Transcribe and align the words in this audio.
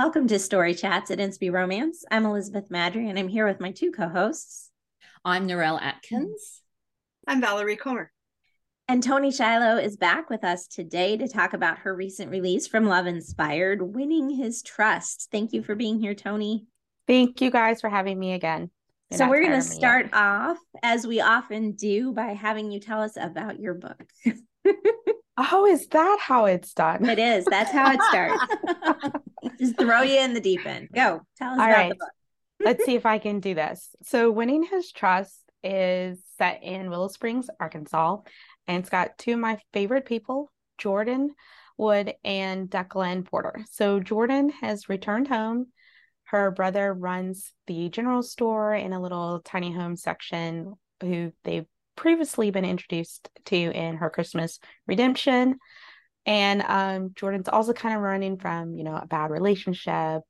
Welcome 0.00 0.28
to 0.28 0.38
Story 0.38 0.74
Chats 0.74 1.10
at 1.10 1.18
Inspy 1.18 1.50
Romance. 1.50 2.04
I'm 2.08 2.24
Elizabeth 2.24 2.68
Maddrey, 2.68 3.10
and 3.10 3.18
I'm 3.18 3.26
here 3.26 3.44
with 3.44 3.58
my 3.58 3.72
two 3.72 3.90
co-hosts. 3.90 4.70
I'm 5.24 5.48
Narelle 5.48 5.82
Atkins. 5.82 6.62
I'm 7.26 7.40
Valerie 7.40 7.74
Comer. 7.74 8.12
And 8.86 9.02
Toni 9.02 9.32
Shiloh 9.32 9.76
is 9.76 9.96
back 9.96 10.30
with 10.30 10.44
us 10.44 10.68
today 10.68 11.16
to 11.16 11.26
talk 11.26 11.52
about 11.52 11.80
her 11.80 11.96
recent 11.96 12.30
release 12.30 12.68
from 12.68 12.86
Love 12.86 13.08
Inspired, 13.08 13.82
Winning 13.82 14.30
His 14.30 14.62
Trust. 14.62 15.30
Thank 15.32 15.52
you 15.52 15.64
for 15.64 15.74
being 15.74 15.98
here, 15.98 16.14
Toni. 16.14 16.66
Thank 17.08 17.40
you 17.40 17.50
guys 17.50 17.80
for 17.80 17.90
having 17.90 18.20
me 18.20 18.34
again. 18.34 18.70
You're 19.10 19.18
so 19.18 19.28
we're 19.28 19.42
going 19.42 19.50
to 19.50 19.62
start 19.62 20.06
yet. 20.06 20.14
off, 20.14 20.58
as 20.80 21.08
we 21.08 21.20
often 21.20 21.72
do, 21.72 22.12
by 22.12 22.34
having 22.34 22.70
you 22.70 22.78
tell 22.78 23.02
us 23.02 23.16
about 23.20 23.58
your 23.58 23.74
book. 23.74 24.04
oh, 25.38 25.66
is 25.66 25.86
that 25.88 26.18
how 26.20 26.46
it's 26.46 26.74
done? 26.74 27.08
It 27.08 27.18
is. 27.18 27.44
That's 27.44 27.70
how 27.70 27.92
it 27.92 28.02
starts. 28.02 29.18
Just 29.58 29.78
throw 29.78 30.02
you 30.02 30.20
in 30.20 30.34
the 30.34 30.40
deep 30.40 30.66
end. 30.66 30.88
Go. 30.94 31.22
Tell 31.36 31.52
us 31.52 31.58
All 31.58 31.64
about 31.64 31.76
right. 31.76 31.88
the 31.90 31.94
book. 31.94 32.08
Let's 32.60 32.84
see 32.84 32.96
if 32.96 33.06
I 33.06 33.18
can 33.18 33.40
do 33.40 33.54
this. 33.54 33.94
So, 34.02 34.30
Winning 34.30 34.64
His 34.64 34.90
Trust 34.90 35.40
is 35.62 36.18
set 36.36 36.62
in 36.62 36.90
Willow 36.90 37.08
Springs, 37.08 37.48
Arkansas, 37.60 38.18
and 38.66 38.78
it's 38.78 38.90
got 38.90 39.16
two 39.16 39.34
of 39.34 39.38
my 39.38 39.58
favorite 39.72 40.06
people, 40.06 40.50
Jordan 40.76 41.34
Wood 41.78 42.14
and 42.24 42.68
Declan 42.68 43.24
Porter. 43.24 43.64
So 43.70 44.00
Jordan 44.00 44.50
has 44.60 44.88
returned 44.88 45.28
home. 45.28 45.68
Her 46.24 46.50
brother 46.50 46.92
runs 46.92 47.52
the 47.66 47.88
general 47.88 48.22
store 48.22 48.74
in 48.74 48.92
a 48.92 49.00
little 49.00 49.40
tiny 49.44 49.72
home 49.72 49.96
section 49.96 50.74
who 51.00 51.32
they've 51.44 51.66
previously 51.98 52.52
been 52.52 52.64
introduced 52.64 53.28
to 53.46 53.56
in 53.56 53.96
her 53.96 54.08
Christmas 54.08 54.60
redemption. 54.86 55.58
And 56.24 56.62
um, 56.62 57.10
Jordan's 57.16 57.48
also 57.48 57.72
kind 57.72 57.96
of 57.96 58.02
running 58.02 58.38
from, 58.38 58.76
you 58.76 58.84
know, 58.84 58.94
a 58.94 59.06
bad 59.06 59.32
relationship, 59.32 60.22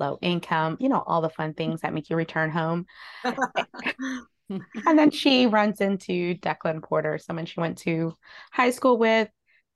low 0.00 0.18
income, 0.20 0.78
you 0.80 0.88
know, 0.88 1.00
all 1.06 1.20
the 1.20 1.30
fun 1.30 1.54
things 1.54 1.82
that 1.82 1.94
make 1.94 2.10
you 2.10 2.16
return 2.16 2.50
home. 2.50 2.86
and 3.24 4.98
then 4.98 5.12
she 5.12 5.46
runs 5.46 5.80
into 5.80 6.34
Declan 6.34 6.82
Porter, 6.82 7.18
someone 7.18 7.46
she 7.46 7.60
went 7.60 7.78
to 7.78 8.14
high 8.50 8.70
school 8.70 8.98
with, 8.98 9.28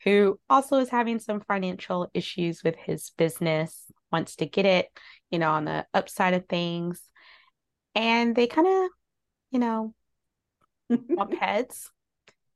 who 0.02 0.40
also 0.50 0.78
is 0.78 0.88
having 0.88 1.20
some 1.20 1.40
financial 1.40 2.10
issues 2.12 2.64
with 2.64 2.74
his 2.74 3.10
business, 3.16 3.84
wants 4.10 4.34
to 4.36 4.46
get 4.46 4.66
it, 4.66 4.88
you 5.30 5.38
know, 5.38 5.52
on 5.52 5.64
the 5.64 5.86
upside 5.94 6.34
of 6.34 6.46
things. 6.48 7.00
And 7.94 8.34
they 8.34 8.48
kind 8.48 8.66
of, 8.66 8.90
you 9.52 9.60
know, 9.60 9.94
heads. 11.40 11.90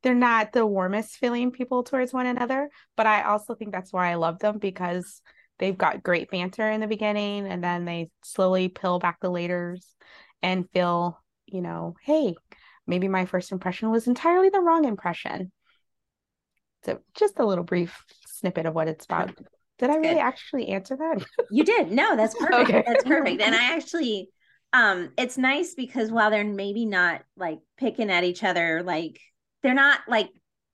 They're 0.03 0.15
not 0.15 0.53
the 0.53 0.65
warmest 0.65 1.17
feeling 1.17 1.51
people 1.51 1.83
towards 1.83 2.13
one 2.13 2.27
another, 2.27 2.71
but 2.97 3.07
I 3.07 3.23
also 3.23 3.55
think 3.55 3.73
that's 3.73 3.93
why 3.93 4.11
I 4.11 4.15
love 4.15 4.39
them 4.39 4.59
because 4.59 5.21
they've 5.59 5.77
got 5.77 6.03
great 6.03 6.31
banter 6.31 6.71
in 6.71 6.81
the 6.81 6.87
beginning 6.87 7.47
and 7.47 7.63
then 7.63 7.85
they 7.85 8.11
slowly 8.25 8.69
peel 8.69 8.99
back 8.99 9.21
the 9.21 9.31
layers 9.31 9.95
and 10.43 10.71
feel 10.71 11.21
you 11.53 11.61
know, 11.61 11.97
hey, 12.03 12.35
maybe 12.87 13.09
my 13.09 13.27
first 13.27 13.53
impression 13.53 13.91
was 13.91 14.07
entirely 14.07 14.49
the 14.49 14.61
wrong 14.61 14.85
impression. 14.85 15.53
So 16.85 17.01
just 17.15 17.39
a 17.39 17.45
little 17.45 17.65
brief 17.65 18.05
snippet 18.27 18.67
of 18.67 18.75
what 18.75 18.89
it's 18.89 19.05
about. 19.05 19.33
Did 19.79 19.91
I 19.91 19.97
really 19.97 20.15
Good. 20.15 20.21
actually 20.21 20.69
answer 20.69 20.97
that? 20.97 21.25
You 21.51 21.65
did. 21.65 21.91
No, 21.91 22.17
that's 22.17 22.35
perfect. 22.39 22.71
Okay. 22.71 22.85
That's 22.87 23.05
perfect. 23.05 23.43
And 23.43 23.55
I 23.55 23.65
actually 23.77 24.29
um 24.73 25.11
it's 25.17 25.39
nice 25.39 25.75
because 25.75 26.11
while 26.11 26.31
they're 26.31 26.45
maybe 26.45 26.87
not 26.87 27.23
like 27.37 27.59
picking 27.77 28.11
at 28.11 28.25
each 28.25 28.45
other 28.45 28.83
like 28.85 29.21
they're 29.63 29.75
not 29.75 30.01
like 30.09 30.29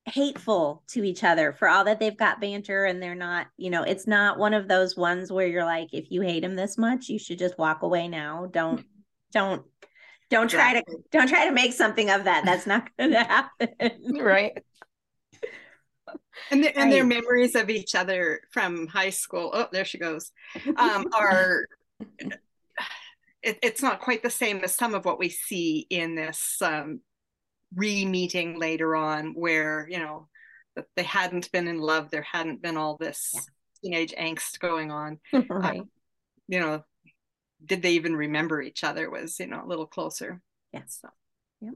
hateful 0.04 0.84
to 0.86 1.02
each 1.02 1.24
other 1.24 1.52
for 1.52 1.68
all 1.68 1.84
that 1.84 1.98
they've 1.98 2.16
got 2.16 2.40
banter 2.40 2.84
and 2.84 3.02
they're 3.02 3.14
not 3.14 3.46
you 3.56 3.70
know 3.70 3.82
it's 3.82 4.06
not 4.06 4.38
one 4.38 4.54
of 4.54 4.68
those 4.68 4.96
ones 4.96 5.32
where 5.32 5.48
you're 5.48 5.64
like 5.64 5.88
if 5.92 6.10
you 6.10 6.20
hate 6.20 6.44
him 6.44 6.54
this 6.54 6.78
much 6.78 7.08
you 7.08 7.18
should 7.18 7.38
just 7.38 7.58
walk 7.58 7.82
away 7.82 8.06
now 8.06 8.46
don't 8.52 8.84
don't 9.32 9.64
don't 10.30 10.48
try 10.48 10.74
to 10.74 10.82
don't 11.12 11.28
try 11.28 11.46
to 11.46 11.52
make 11.52 11.72
something 11.72 12.10
of 12.10 12.24
that. 12.24 12.44
That's 12.44 12.66
not 12.66 12.88
going 12.98 13.12
to 13.12 13.24
happen. 13.24 13.70
right. 14.20 14.58
And, 16.50 16.62
the, 16.62 16.76
and 16.78 16.92
their 16.92 17.04
memories 17.04 17.54
of 17.54 17.70
each 17.70 17.94
other 17.94 18.40
from 18.50 18.86
high 18.86 19.10
school. 19.10 19.50
Oh, 19.52 19.68
there 19.72 19.84
she 19.84 19.98
goes. 19.98 20.30
Um, 20.76 21.06
are 21.16 21.66
it, 23.46 23.58
it's 23.62 23.82
not 23.82 24.00
quite 24.00 24.22
the 24.22 24.30
same 24.30 24.58
as 24.64 24.74
some 24.74 24.94
of 24.94 25.04
what 25.04 25.18
we 25.18 25.28
see 25.28 25.86
in 25.88 26.14
this 26.14 26.56
um, 26.60 27.00
re-meeting 27.74 28.58
later 28.58 28.94
on, 28.94 29.32
where 29.34 29.86
you 29.88 29.98
know 29.98 30.28
they 30.96 31.04
hadn't 31.04 31.50
been 31.52 31.68
in 31.68 31.78
love, 31.78 32.10
there 32.10 32.26
hadn't 32.30 32.60
been 32.60 32.76
all 32.76 32.96
this 32.98 33.34
teenage 33.82 34.12
angst 34.12 34.58
going 34.58 34.90
on. 34.90 35.18
right. 35.48 35.80
Um, 35.80 35.90
you 36.48 36.60
know, 36.60 36.84
did 37.64 37.82
they 37.82 37.92
even 37.92 38.14
remember 38.14 38.60
each 38.60 38.84
other 38.84 39.10
was 39.10 39.38
you 39.38 39.46
know 39.46 39.62
a 39.64 39.66
little 39.66 39.86
closer 39.86 40.40
yes 40.72 40.98
so. 41.00 41.08
yeah 41.60 41.70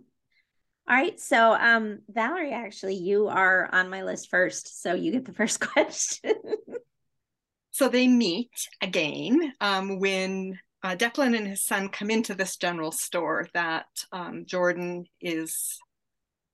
all 0.89 0.97
right 0.97 1.19
so 1.19 1.55
um 1.55 2.01
valerie 2.09 2.53
actually 2.53 2.95
you 2.95 3.29
are 3.29 3.69
on 3.73 3.89
my 3.89 4.03
list 4.03 4.29
first 4.31 4.83
so 4.83 4.95
you 4.95 5.13
get 5.13 5.25
the 5.25 5.33
first 5.33 5.61
question 5.73 6.35
so 7.71 7.89
they 7.89 8.09
meet 8.09 8.51
again 8.83 9.53
um, 9.61 9.99
when 9.99 10.59
uh, 10.83 10.97
declan 10.97 11.37
and 11.37 11.47
his 11.47 11.65
son 11.65 11.89
come 11.89 12.11
into 12.11 12.35
this 12.35 12.57
general 12.57 12.93
store 12.93 13.49
that 13.55 13.87
um, 14.13 14.45
jordan 14.47 15.05
is 15.21 15.79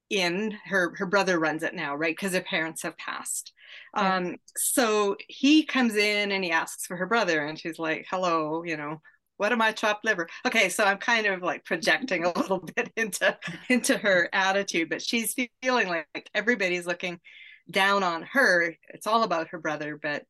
in 0.08 0.56
her 0.66 0.94
her 0.96 1.06
brother 1.06 1.38
runs 1.38 1.62
it 1.62 1.74
now 1.74 1.94
right 1.94 2.14
because 2.14 2.32
their 2.32 2.42
parents 2.42 2.82
have 2.82 2.96
passed 2.96 3.52
um 3.94 4.36
so 4.56 5.16
he 5.26 5.64
comes 5.64 5.96
in 5.96 6.30
and 6.30 6.44
he 6.44 6.52
asks 6.52 6.86
for 6.86 6.96
her 6.96 7.06
brother 7.06 7.44
and 7.44 7.58
she's 7.58 7.78
like 7.78 8.06
hello 8.08 8.62
you 8.64 8.76
know 8.76 9.00
what 9.36 9.52
am 9.52 9.62
I 9.62 9.72
chopped 9.72 10.04
liver? 10.04 10.28
Okay, 10.46 10.68
so 10.68 10.84
I'm 10.84 10.98
kind 10.98 11.26
of 11.26 11.42
like 11.42 11.64
projecting 11.64 12.24
a 12.24 12.32
little 12.38 12.60
bit 12.60 12.90
into 12.96 13.36
into 13.68 13.96
her 13.98 14.28
attitude, 14.32 14.88
but 14.88 15.02
she's 15.02 15.34
feeling 15.62 15.88
like 15.88 16.30
everybody's 16.34 16.86
looking 16.86 17.20
down 17.70 18.02
on 18.02 18.22
her. 18.22 18.74
It's 18.88 19.06
all 19.06 19.22
about 19.22 19.48
her 19.48 19.58
brother, 19.58 19.98
but 20.00 20.24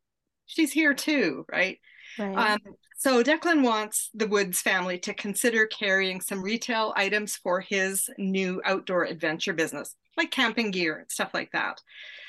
she's 0.47 0.73
here 0.73 0.95
too, 0.95 1.45
right? 1.51 1.79
Right. 2.19 2.53
Um, 2.53 2.61
so 2.97 3.23
Declan 3.23 3.63
wants 3.63 4.11
the 4.15 4.27
Woods 4.27 4.61
family 4.61 4.99
to 5.01 5.13
consider 5.15 5.67
carrying 5.67 6.21
some 6.21 6.43
retail 6.43 6.95
items 6.97 7.37
for 7.37 7.61
his 7.61 8.09
new 8.17 8.63
outdoor 8.65 9.05
adventure 9.05 9.53
business, 9.53 9.95
like 10.17 10.31
camping 10.31 10.71
gear 10.71 10.99
and 10.99 11.11
stuff 11.11 11.31
like 11.35 11.53
that. 11.53 11.81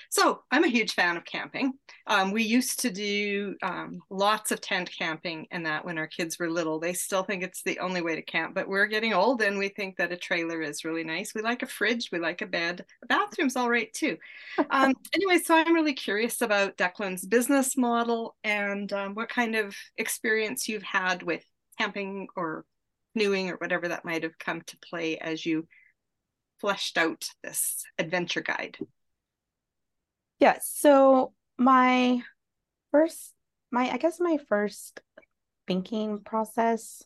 So 0.09 0.44
I'm 0.51 0.63
a 0.63 0.69
huge 0.69 0.94
fan 0.94 1.18
of 1.18 1.25
camping. 1.25 1.73
Um, 2.06 2.31
we 2.31 2.44
used 2.44 2.79
to 2.81 2.90
do 2.90 3.56
um, 3.62 4.00
lots 4.09 4.51
of 4.51 4.62
tent 4.62 4.90
camping 4.97 5.47
and 5.51 5.66
that 5.66 5.85
when 5.85 5.97
our 5.97 6.07
kids 6.07 6.40
were 6.40 6.50
little. 6.50 6.79
They 6.79 6.94
still 6.94 7.23
think 7.23 7.44
it's 7.44 7.63
the 7.63 7.79
only 7.79 8.01
way 8.01 8.16
to 8.16 8.22
camp, 8.22 8.56
but 8.56 8.68
we're 8.68 8.85
getting 8.88 9.13
old 9.13 9.41
and 9.41 9.57
we 9.57 9.69
think 9.69 9.97
that 9.97 10.12
a 10.12 10.18
trailer 10.18 10.62
is 10.62 10.85
really 10.85 11.03
nice. 11.03 11.34
We 11.35 11.41
like 11.41 11.63
a 11.63 11.68
fridge, 11.68 12.09
we 12.12 12.19
like 12.19 12.41
a 12.41 12.47
bed, 12.47 12.85
a 13.03 13.06
bathroom's 13.07 13.56
all 13.56 13.69
right 13.69 13.91
too. 13.94 14.18
Um, 14.69 14.94
anyway, 15.13 15.38
so 15.38 15.56
I'm 15.56 15.73
really 15.73 15.94
curious 15.94 16.41
about 16.41 16.78
Declan's 16.78 17.25
business 17.25 17.78
model 17.78 18.35
and 18.44 18.91
um, 18.91 19.13
what 19.13 19.29
kind 19.29 19.56
of 19.56 19.75
experience 19.97 20.68
you've 20.68 20.84
had 20.84 21.24
with 21.24 21.44
camping 21.78 22.28
or 22.35 22.66
canoeing 23.13 23.50
or 23.50 23.56
whatever 23.56 23.88
that 23.88 24.06
might 24.06 24.24
have 24.24 24.38
come 24.38 24.62
to 24.62 24.78
play 24.78 25.18
as 25.18 25.45
you 25.45 25.68
fleshed 26.59 26.97
out 26.97 27.29
this 27.44 27.84
adventure 27.97 28.41
guide. 28.41 28.78
Yes. 30.39 30.71
So 30.75 31.33
my 31.57 32.21
first, 32.91 33.33
my, 33.71 33.89
I 33.89 33.97
guess 33.97 34.19
my 34.19 34.38
first 34.50 35.01
thinking 35.67 36.19
process 36.19 37.03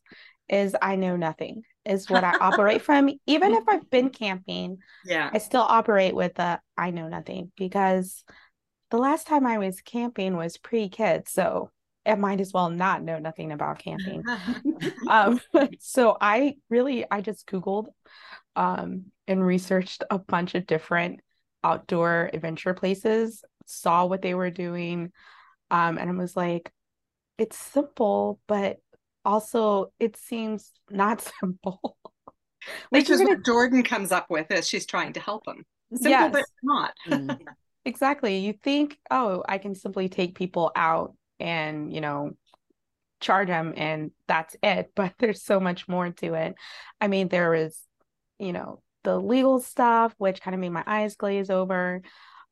is 0.50 0.76
I 0.82 0.96
know 0.96 1.16
nothing 1.16 1.64
is 1.86 2.10
what 2.10 2.24
I 2.24 2.36
operate 2.40 2.82
from. 2.84 3.10
Even 3.26 3.54
if 3.54 3.64
I've 3.68 3.90
been 3.90 4.10
camping, 4.10 4.80
yeah, 5.06 5.30
I 5.34 5.38
still 5.38 5.62
operate 5.62 6.14
with 6.14 6.36
the 6.36 6.60
I 6.78 6.92
know 6.92 7.08
nothing 7.08 7.52
because 7.58 8.24
the 8.92 8.98
last 8.98 9.28
time 9.28 9.48
I 9.48 9.58
was 9.58 9.82
camping 9.82 10.36
was 10.36 10.58
pre 10.58 10.90
kids. 10.90 11.32
So 11.32 11.72
I 12.06 12.16
might 12.16 12.42
as 12.42 12.54
well 12.54 12.70
not 12.70 13.04
know 13.04 13.20
nothing 13.20 13.52
about 13.52 13.80
camping. 13.80 14.24
um, 15.10 15.40
so 15.80 16.18
I 16.20 16.56
really, 16.70 17.06
I 17.10 17.22
just 17.22 17.48
Googled 17.48 17.88
um, 18.56 19.06
and 19.28 19.46
researched 19.46 20.04
a 20.10 20.20
bunch 20.20 20.56
of 20.56 20.68
different 20.68 21.22
outdoor 21.64 22.30
adventure 22.34 22.74
places, 22.74 23.44
saw 23.66 24.06
what 24.06 24.22
they 24.22 24.34
were 24.34 24.50
doing, 24.50 25.12
um, 25.72 25.98
and 25.98 26.10
I 26.10 26.14
was 26.14 26.36
like, 26.36 26.72
it's 27.38 27.58
simple, 27.58 28.40
but 28.48 28.78
also 29.26 29.92
it 30.00 30.18
seems 30.18 30.72
not 30.90 31.22
simple. 31.40 31.98
Which 32.90 33.10
is 33.10 33.20
gonna... 33.20 33.32
what 33.32 33.46
Jordan 33.46 33.82
comes 33.84 34.12
up 34.12 34.30
with 34.30 34.52
as 34.52 34.68
she's 34.68 34.86
trying 34.86 35.14
to 35.14 35.20
help 35.20 35.48
him. 35.48 35.66
Simple, 35.94 36.12
yes. 36.12 36.32
but 36.32 36.46
not. 36.62 36.94
Mm. 37.08 37.40
exactly. 37.86 38.38
You 38.38 38.54
think, 38.54 38.98
oh, 39.10 39.44
I 39.48 39.58
can 39.58 39.74
simply 39.74 40.10
take 40.10 40.36
people 40.36 40.72
out 40.76 41.16
and, 41.40 41.92
you 41.92 42.02
know, 42.02 42.34
charge 43.20 43.48
them 43.48 43.74
and 43.76 44.12
that's 44.28 44.56
it. 44.62 44.92
But 44.96 45.14
there's 45.18 45.44
so 45.44 45.60
much 45.60 45.88
more 45.88 46.10
to 46.12 46.34
it. 46.36 46.56
I 47.00 47.08
mean, 47.08 47.30
there 47.30 47.56
is, 47.56 47.80
you 48.38 48.54
know, 48.54 48.82
the 49.04 49.18
legal 49.18 49.60
stuff, 49.60 50.14
which 50.18 50.42
kind 50.42 50.54
of 50.54 50.62
made 50.62 50.70
my 50.70 50.84
eyes 50.86 51.16
glaze 51.16 51.50
over. 51.50 52.02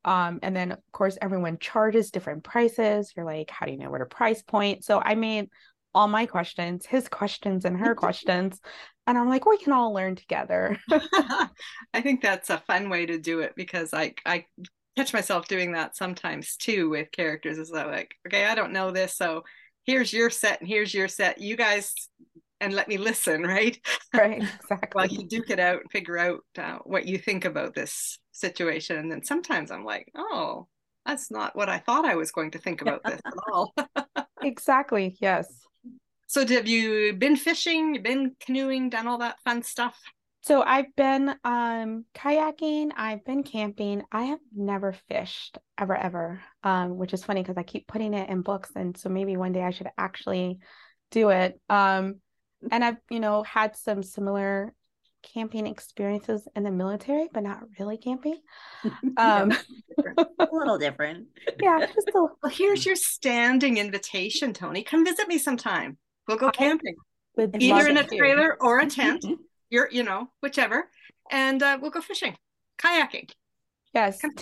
Um, 0.06 0.40
and 0.42 0.56
then 0.56 0.72
of 0.72 0.80
course 0.92 1.18
everyone 1.22 1.58
charges 1.60 2.12
different 2.12 2.44
prices. 2.44 3.14
You're 3.16 3.26
like, 3.26 3.50
how 3.50 3.66
do 3.66 3.72
you 3.72 3.78
know 3.78 3.90
where 3.90 4.00
to 4.00 4.06
price 4.06 4.42
point? 4.42 4.84
So 4.84 5.02
I 5.04 5.16
made 5.16 5.50
all 5.94 6.08
my 6.08 6.26
questions, 6.26 6.86
his 6.86 7.08
questions 7.08 7.66
and 7.66 7.78
her 7.78 7.96
questions. 7.96 8.60
And 9.08 9.18
I'm 9.18 9.28
like, 9.28 9.46
we 9.46 9.58
can 9.58 9.74
all 9.74 9.94
learn 9.94 10.16
together. 10.16 10.78
I 10.92 12.02
think 12.02 12.22
that's 12.22 12.50
a 12.50 12.64
fun 12.68 12.90
way 12.90 13.08
to 13.08 13.18
do 13.18 13.40
it 13.40 13.54
because 13.56 13.94
I 13.94 14.14
I 14.26 14.46
catch 14.96 15.14
myself 15.14 15.48
doing 15.48 15.72
that 15.74 15.98
sometimes 15.98 16.56
too 16.58 16.90
with 16.90 17.12
characters. 17.12 17.58
Is 17.58 17.72
like, 17.72 18.14
okay, 18.28 18.46
I 18.46 18.56
don't 18.56 18.74
know 18.74 18.92
this, 18.92 19.16
so 19.16 19.44
here's 19.86 20.14
your 20.14 20.30
set 20.30 20.60
and 20.60 20.70
here's 20.70 20.94
your 20.94 21.08
set. 21.08 21.42
You 21.42 21.56
guys 21.56 21.94
and 22.62 22.74
let 22.74 22.88
me 22.88 22.98
listen, 22.98 23.44
right? 23.44 23.78
Right, 24.14 24.44
exactly. 24.62 24.90
While 24.94 25.08
you 25.08 25.28
duke 25.28 25.50
it 25.50 25.60
out 25.60 25.82
and 25.82 25.92
figure 25.92 26.18
out 26.18 26.40
uh, 26.58 26.80
what 26.84 27.06
you 27.06 27.18
think 27.18 27.46
about 27.46 27.74
this 27.74 28.20
situation. 28.32 28.98
And 28.98 29.12
then 29.12 29.24
sometimes 29.24 29.72
I'm 29.72 29.86
like, 29.86 30.12
oh, 30.16 30.68
that's 31.06 31.32
not 31.32 31.56
what 31.56 31.70
I 31.70 31.80
thought 31.80 32.06
I 32.06 32.16
was 32.16 32.32
going 32.32 32.52
to 32.52 32.60
think 32.60 32.82
about 32.82 33.04
this 33.04 33.20
at 33.26 33.34
all. 33.52 33.74
exactly. 34.42 35.18
Yes. 35.20 35.48
So, 36.28 36.46
have 36.46 36.68
you 36.68 37.14
been 37.14 37.36
fishing, 37.36 38.02
been 38.04 38.36
canoeing, 38.40 38.90
done 38.90 39.08
all 39.08 39.18
that 39.20 39.40
fun 39.44 39.64
stuff? 39.64 40.00
So 40.42 40.62
I've 40.62 40.96
been 40.96 41.36
um 41.44 42.06
kayaking, 42.16 42.92
I've 42.96 43.26
been 43.26 43.44
camping. 43.44 44.04
I 44.12 44.26
have 44.26 44.40
never 44.56 44.96
fished 45.10 45.58
ever 45.78 45.96
ever. 45.96 46.42
Um 46.64 46.98
which 46.98 47.14
is 47.14 47.24
funny 47.24 47.42
because 47.42 47.58
I 47.58 47.64
keep 47.64 47.88
putting 47.88 48.14
it 48.14 48.30
in 48.30 48.42
books 48.42 48.72
and 48.76 48.96
so 48.98 49.10
maybe 49.10 49.36
one 49.36 49.52
day 49.52 49.64
I 49.64 49.72
should 49.72 49.90
actually 49.98 50.60
do 51.12 51.30
it. 51.30 51.60
Um 51.70 52.22
and 52.72 52.84
I've, 52.84 52.98
you 53.10 53.20
know, 53.20 53.44
had 53.44 53.76
some 53.76 54.04
similar 54.04 54.74
camping 55.34 55.68
experiences 55.68 56.48
in 56.56 56.64
the 56.64 56.72
military, 56.72 57.28
but 57.34 57.44
not 57.44 57.64
really 57.80 57.98
camping. 57.98 58.40
Um 59.18 59.52
a 60.18 60.48
little 60.52 60.78
different. 60.78 61.28
Yeah, 61.62 61.86
just 61.94 62.08
a 62.10 62.12
well, 62.14 62.52
here's 62.52 62.86
your 62.86 62.96
standing 62.96 63.78
invitation, 63.78 64.54
Toni. 64.54 64.84
Come 64.84 65.04
visit 65.04 65.28
me 65.28 65.38
sometime. 65.38 65.98
We'll 66.28 66.38
go 66.38 66.52
camping. 66.52 66.96
With 67.36 67.56
either 67.60 67.88
in 67.90 67.98
a 67.98 68.08
trailer 68.08 68.58
or 68.62 68.80
a 68.80 68.88
tent. 68.88 69.26
you're 69.70 69.90
you 69.92 70.04
know 70.04 70.28
whichever 70.42 70.90
and 71.32 71.62
uh, 71.62 71.78
we'll 71.82 71.92
go 71.92 72.02
fishing 72.02 72.36
kayaking 72.78 73.30
yes 73.94 74.20
tent, 74.20 74.40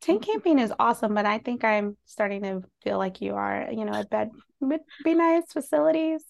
tent 0.00 0.22
camping 0.22 0.58
is 0.58 0.72
awesome 0.78 1.14
but 1.14 1.26
i 1.26 1.38
think 1.38 1.64
i'm 1.64 1.96
starting 2.04 2.42
to 2.42 2.62
feel 2.82 2.98
like 2.98 3.20
you 3.20 3.34
are 3.34 3.68
you 3.72 3.84
know 3.84 3.98
a 3.98 4.04
bed 4.04 4.30
would 4.60 4.80
be 5.04 5.14
nice 5.14 5.44
facilities 5.52 6.22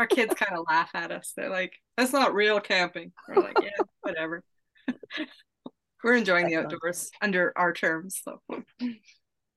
our 0.00 0.06
kids 0.06 0.32
kind 0.34 0.58
of 0.58 0.64
laugh 0.66 0.90
at 0.94 1.12
us. 1.12 1.34
They're 1.36 1.50
like 1.50 1.74
that's 1.96 2.12
not 2.12 2.34
real 2.34 2.58
camping. 2.58 3.12
We're 3.28 3.42
like 3.42 3.58
yeah 3.62 3.84
whatever. 4.00 4.42
We're 6.02 6.16
enjoying 6.16 6.44
that's 6.44 6.54
the 6.54 6.60
outdoors 6.62 7.10
awesome. 7.14 7.18
under 7.20 7.52
our 7.54 7.74
terms 7.74 8.20
so. 8.24 8.40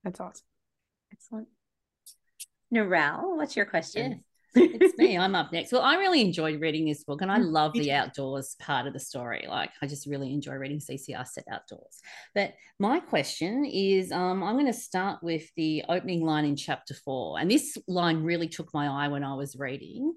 That's 0.03 0.19
awesome. 0.19 0.43
Excellent. 1.13 1.47
Narelle, 2.73 3.37
what's 3.37 3.55
your 3.55 3.65
question? 3.65 4.25
It's 4.55 4.97
me. 4.97 5.17
I'm 5.23 5.35
up 5.35 5.51
next. 5.51 5.71
Well, 5.71 5.81
I 5.81 5.95
really 5.95 6.21
enjoyed 6.21 6.61
reading 6.61 6.85
this 6.85 7.03
book 7.03 7.21
and 7.21 7.31
I 7.31 7.39
mm, 7.39 7.51
love 7.51 7.73
the 7.73 7.91
outdoors 7.91 8.55
part 8.59 8.87
of 8.87 8.93
the 8.93 8.99
story. 8.99 9.45
Like, 9.47 9.71
I 9.81 9.87
just 9.87 10.07
really 10.07 10.33
enjoy 10.33 10.53
reading 10.53 10.79
CCR 10.79 11.27
set 11.27 11.45
outdoors. 11.51 11.99
But 12.35 12.53
my 12.79 12.99
question 12.99 13.65
is 13.65 14.11
um, 14.11 14.43
I'm 14.43 14.55
going 14.55 14.67
to 14.67 14.73
start 14.73 15.23
with 15.23 15.43
the 15.55 15.83
opening 15.89 16.25
line 16.25 16.45
in 16.45 16.55
chapter 16.55 16.93
four. 16.93 17.39
And 17.39 17.49
this 17.49 17.77
line 17.87 18.23
really 18.23 18.47
took 18.47 18.73
my 18.73 18.87
eye 18.87 19.07
when 19.07 19.23
I 19.23 19.35
was 19.35 19.55
reading. 19.57 20.13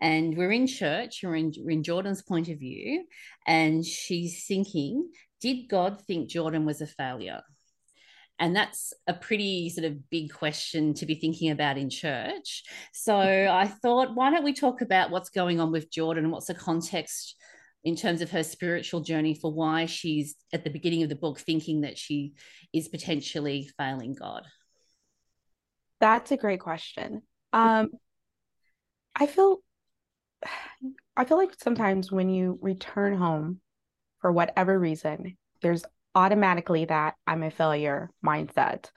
And 0.00 0.36
we're 0.36 0.52
in 0.52 0.66
church, 0.66 1.20
we're 1.22 1.36
in, 1.36 1.52
we're 1.58 1.70
in 1.70 1.84
Jordan's 1.84 2.20
point 2.20 2.48
of 2.48 2.58
view, 2.58 3.04
and 3.46 3.84
she's 3.86 4.44
thinking, 4.44 5.08
Did 5.40 5.68
God 5.68 6.02
think 6.06 6.28
Jordan 6.28 6.66
was 6.66 6.80
a 6.80 6.86
failure? 6.86 7.42
And 8.38 8.54
that's 8.54 8.92
a 9.06 9.14
pretty 9.14 9.70
sort 9.70 9.84
of 9.84 10.10
big 10.10 10.32
question 10.32 10.94
to 10.94 11.06
be 11.06 11.14
thinking 11.14 11.50
about 11.50 11.78
in 11.78 11.88
church. 11.88 12.64
So 12.92 13.16
I 13.50 13.66
thought, 13.66 14.14
why 14.14 14.30
don't 14.30 14.44
we 14.44 14.52
talk 14.52 14.80
about 14.80 15.10
what's 15.10 15.30
going 15.30 15.60
on 15.60 15.72
with 15.72 15.90
Jordan 15.90 16.24
and 16.24 16.32
what's 16.32 16.46
the 16.46 16.54
context 16.54 17.36
in 17.84 17.96
terms 17.96 18.22
of 18.22 18.30
her 18.30 18.42
spiritual 18.42 19.00
journey 19.00 19.34
for 19.34 19.52
why 19.52 19.86
she's 19.86 20.36
at 20.52 20.64
the 20.64 20.70
beginning 20.70 21.02
of 21.02 21.10
the 21.10 21.14
book 21.14 21.38
thinking 21.38 21.82
that 21.82 21.98
she 21.98 22.32
is 22.72 22.88
potentially 22.88 23.70
failing 23.78 24.14
God? 24.14 24.42
That's 26.00 26.32
a 26.32 26.36
great 26.36 26.60
question. 26.60 27.22
Um, 27.52 27.90
I 29.14 29.26
feel 29.26 29.58
I 31.16 31.24
feel 31.24 31.36
like 31.36 31.54
sometimes 31.62 32.10
when 32.10 32.28
you 32.28 32.58
return 32.60 33.16
home 33.16 33.60
for 34.20 34.32
whatever 34.32 34.78
reason, 34.78 35.36
there's 35.62 35.84
automatically 36.14 36.84
that 36.86 37.14
I'm 37.26 37.42
a 37.42 37.50
failure 37.50 38.10
mindset. 38.24 38.90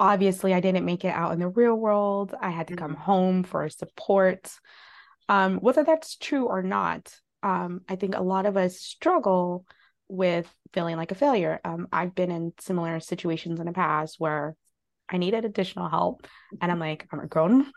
Obviously, 0.00 0.52
I 0.54 0.60
didn't 0.60 0.84
make 0.84 1.04
it 1.04 1.14
out 1.14 1.32
in 1.32 1.38
the 1.38 1.48
real 1.48 1.74
world. 1.74 2.34
I 2.40 2.50
had 2.50 2.68
to 2.68 2.76
come 2.76 2.92
mm-hmm. 2.92 3.02
home 3.02 3.42
for 3.44 3.68
support. 3.68 4.50
Um, 5.28 5.58
whether 5.58 5.84
that's 5.84 6.16
true 6.16 6.46
or 6.46 6.62
not, 6.62 7.14
um, 7.42 7.82
I 7.88 7.96
think 7.96 8.16
a 8.16 8.22
lot 8.22 8.46
of 8.46 8.56
us 8.56 8.78
struggle 8.78 9.64
with 10.08 10.52
feeling 10.72 10.96
like 10.96 11.12
a 11.12 11.16
failure. 11.16 11.60
Um, 11.64 11.88
I've 11.92 12.14
been 12.14 12.30
in 12.30 12.52
similar 12.58 13.00
situations 13.00 13.60
in 13.60 13.66
the 13.66 13.72
past 13.72 14.16
where 14.18 14.56
I 15.08 15.18
needed 15.18 15.44
additional 15.44 15.88
help, 15.88 16.26
and 16.60 16.72
I'm 16.72 16.78
like, 16.78 17.06
I'm 17.12 17.20
a 17.20 17.26
grown, 17.26 17.70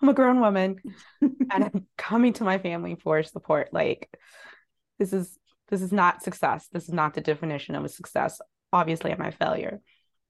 I'm 0.00 0.08
a 0.08 0.14
grown 0.14 0.40
woman, 0.40 0.76
and 1.20 1.64
I'm 1.64 1.86
coming 1.96 2.34
to 2.34 2.44
my 2.44 2.58
family 2.58 2.96
for 3.02 3.22
support. 3.22 3.70
Like, 3.72 4.08
this 4.98 5.12
is 5.12 5.38
this 5.74 5.82
is 5.82 5.92
not 5.92 6.22
success. 6.22 6.68
This 6.70 6.84
is 6.84 6.94
not 6.94 7.14
the 7.14 7.20
definition 7.20 7.74
of 7.74 7.84
a 7.84 7.88
success. 7.88 8.40
Obviously, 8.72 9.12
I'm 9.12 9.20
a 9.20 9.32
failure. 9.32 9.80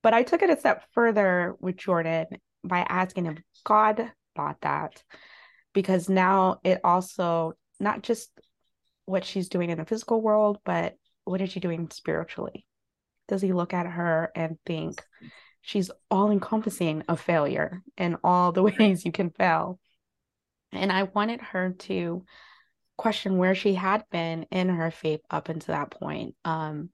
But 0.03 0.15
I 0.15 0.23
took 0.23 0.41
it 0.41 0.49
a 0.49 0.59
step 0.59 0.85
further 0.93 1.55
with 1.61 1.77
Jordan 1.77 2.29
by 2.63 2.79
asking 2.89 3.27
if 3.27 3.37
God 3.63 4.11
thought 4.35 4.63
that, 4.63 5.03
because 5.75 6.09
now 6.09 6.61
it 6.65 6.81
also 6.83 7.53
not 7.79 8.03
just 8.03 8.31
what 9.05 9.27
she's 9.27 9.51
doing 9.51 9.69
in 9.69 9.77
the 9.77 9.85
physical 9.85 10.23
world, 10.23 10.61
but 10.65 10.95
what 11.25 11.43
is 11.43 11.51
she 11.51 11.61
doing 11.61 11.91
spiritually? 11.91 12.65
Does 13.29 13.43
he 13.43 13.53
look 13.53 13.75
at 13.75 13.87
her 13.87 14.33
and 14.35 14.57
think 14.65 15.05
she's 15.61 15.91
all 16.11 16.31
encompassing 16.31 17.03
of 17.07 17.21
failure 17.21 17.83
in 17.99 18.17
all 18.25 18.53
the 18.53 18.63
ways 18.79 19.05
you 19.05 19.13
can 19.13 19.29
fail? 19.29 19.79
And 20.73 20.91
I 20.91 21.03
wanted 21.03 21.43
her 21.43 21.75
to 21.81 22.25
question 22.97 23.39
where 23.39 23.55
she 23.55 23.75
had 23.75 24.05
been 24.11 24.47
in 24.51 24.69
her 24.69 24.91
faith 24.91 25.21
up 25.31 25.49
until 25.49 25.75
that 25.75 25.91
point. 25.91 26.35
Um, 26.45 26.91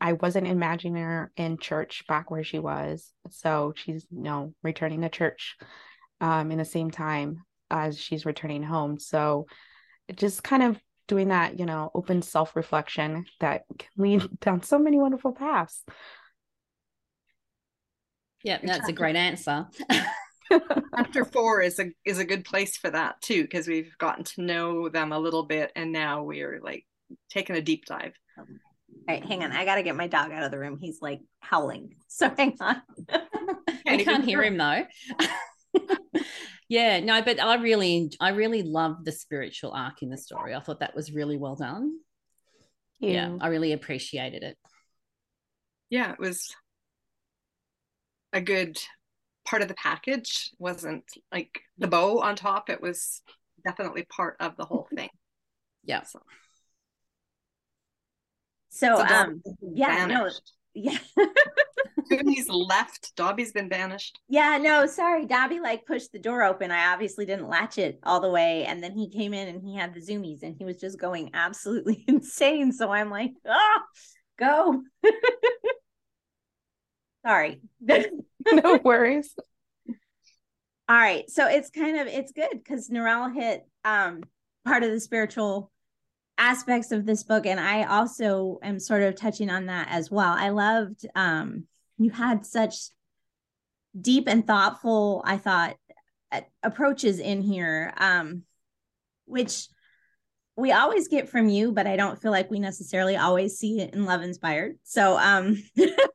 I 0.00 0.12
wasn't 0.14 0.46
imagining 0.46 1.02
her 1.02 1.32
in 1.36 1.56
church 1.58 2.04
back 2.06 2.30
where 2.30 2.44
she 2.44 2.58
was. 2.58 3.10
So 3.30 3.72
she's, 3.76 4.06
you 4.10 4.22
know, 4.22 4.54
returning 4.62 5.00
to 5.00 5.08
church 5.08 5.56
um, 6.20 6.50
in 6.50 6.58
the 6.58 6.64
same 6.64 6.90
time 6.90 7.44
as 7.70 7.98
she's 7.98 8.26
returning 8.26 8.62
home. 8.62 8.98
So 8.98 9.46
just 10.14 10.44
kind 10.44 10.62
of 10.62 10.78
doing 11.08 11.28
that, 11.28 11.58
you 11.58 11.66
know, 11.66 11.90
open 11.94 12.22
self 12.22 12.54
reflection 12.56 13.24
that 13.40 13.62
can 13.78 13.88
lead 13.96 14.40
down 14.40 14.62
so 14.62 14.78
many 14.78 14.98
wonderful 14.98 15.32
paths. 15.32 15.82
Yeah, 18.42 18.58
that's 18.62 18.88
a 18.88 18.92
great 18.92 19.16
answer. 19.16 19.66
chapter 20.50 21.24
four 21.24 21.60
is 21.60 21.78
a 21.78 21.90
is 22.04 22.18
a 22.18 22.24
good 22.24 22.44
place 22.44 22.76
for 22.76 22.90
that 22.90 23.20
too 23.20 23.42
because 23.42 23.66
we've 23.66 23.96
gotten 23.98 24.24
to 24.24 24.42
know 24.42 24.88
them 24.88 25.12
a 25.12 25.18
little 25.18 25.44
bit 25.44 25.72
and 25.76 25.92
now 25.92 26.22
we're 26.22 26.60
like 26.62 26.84
taking 27.30 27.56
a 27.56 27.62
deep 27.62 27.84
dive. 27.86 28.14
All 28.38 28.44
right 29.08 29.24
hang 29.24 29.42
on 29.42 29.52
i 29.52 29.64
gotta 29.64 29.82
get 29.82 29.96
my 29.96 30.06
dog 30.06 30.32
out 30.32 30.44
of 30.44 30.50
the 30.50 30.58
room. 30.58 30.78
He's 30.80 31.00
like 31.00 31.20
howling. 31.40 31.96
So 32.08 32.32
hang 32.36 32.56
on. 32.60 32.80
I 33.88 33.96
can't 33.96 34.24
hear 34.24 34.42
him 34.42 34.56
though. 34.56 34.84
Yeah 36.66 37.00
no 37.00 37.20
but 37.20 37.38
i 37.40 37.56
really 37.56 38.10
i 38.20 38.30
really 38.30 38.62
love 38.62 39.04
the 39.04 39.12
spiritual 39.12 39.72
arc 39.72 40.02
in 40.02 40.08
the 40.08 40.16
story. 40.16 40.54
I 40.54 40.60
thought 40.60 40.80
that 40.80 40.96
was 40.96 41.12
really 41.12 41.36
well 41.36 41.56
done. 41.56 41.98
Yeah, 43.00 43.10
yeah 43.10 43.36
i 43.40 43.48
really 43.48 43.72
appreciated 43.72 44.42
it. 44.42 44.56
Yeah 45.90 46.12
it 46.12 46.18
was 46.18 46.54
a 48.32 48.40
good 48.40 48.78
part 49.44 49.62
of 49.62 49.68
the 49.68 49.74
package 49.74 50.50
wasn't 50.58 51.04
like 51.32 51.60
the 51.78 51.88
bow 51.88 52.20
on 52.20 52.36
top. 52.36 52.70
It 52.70 52.80
was 52.80 53.22
definitely 53.64 54.04
part 54.04 54.36
of 54.40 54.56
the 54.56 54.64
whole 54.64 54.88
thing. 54.94 55.10
Yeah. 55.86 56.02
So, 56.04 56.18
so, 58.70 58.96
so 58.96 59.04
um 59.04 59.42
yeah 59.60 60.06
no 60.06 60.30
yeah. 60.72 60.96
Cooney's 62.10 62.48
left. 62.48 63.14
Dobby's 63.16 63.52
been 63.52 63.68
banished. 63.68 64.18
Yeah 64.26 64.56
no 64.56 64.86
sorry. 64.86 65.26
Dobby 65.26 65.60
like 65.60 65.84
pushed 65.84 66.12
the 66.12 66.18
door 66.18 66.42
open. 66.42 66.70
I 66.70 66.94
obviously 66.94 67.26
didn't 67.26 67.50
latch 67.50 67.76
it 67.76 68.00
all 68.02 68.20
the 68.20 68.30
way. 68.30 68.64
And 68.64 68.82
then 68.82 68.96
he 68.96 69.10
came 69.10 69.34
in 69.34 69.48
and 69.48 69.62
he 69.62 69.76
had 69.76 69.92
the 69.92 70.00
zoomies 70.00 70.42
and 70.42 70.56
he 70.58 70.64
was 70.64 70.78
just 70.78 70.98
going 70.98 71.32
absolutely 71.34 72.02
insane. 72.08 72.72
So 72.72 72.90
i'm 72.90 73.10
like 73.10 73.32
oh 73.46 73.80
go 74.38 74.82
sorry 77.24 77.60
no 78.52 78.80
worries. 78.82 79.34
All 80.86 80.96
right. 80.96 81.28
So 81.30 81.48
it's 81.48 81.70
kind 81.70 81.98
of 81.98 82.06
it's 82.06 82.32
good 82.32 82.50
because 82.52 82.88
Narelle 82.90 83.34
hit 83.34 83.66
um 83.84 84.22
part 84.64 84.82
of 84.82 84.90
the 84.90 85.00
spiritual 85.00 85.70
aspects 86.36 86.90
of 86.90 87.06
this 87.06 87.22
book 87.22 87.46
and 87.46 87.60
i 87.60 87.84
also 87.84 88.58
am 88.62 88.80
sort 88.80 89.02
of 89.02 89.14
touching 89.14 89.50
on 89.50 89.66
that 89.66 89.86
as 89.88 90.10
well 90.10 90.34
i 90.36 90.48
loved 90.48 91.06
um 91.14 91.64
you 91.96 92.10
had 92.10 92.44
such 92.44 92.74
deep 94.00 94.24
and 94.26 94.44
thoughtful 94.44 95.22
i 95.24 95.36
thought 95.36 95.76
approaches 96.64 97.20
in 97.20 97.40
here 97.40 97.94
um 97.98 98.42
which 99.26 99.68
we 100.56 100.72
always 100.72 101.06
get 101.06 101.28
from 101.28 101.48
you 101.48 101.70
but 101.70 101.86
i 101.86 101.94
don't 101.94 102.20
feel 102.20 102.32
like 102.32 102.50
we 102.50 102.58
necessarily 102.58 103.16
always 103.16 103.56
see 103.56 103.80
it 103.80 103.94
in 103.94 104.04
love 104.04 104.22
inspired 104.22 104.76
so 104.82 105.16
um 105.16 105.56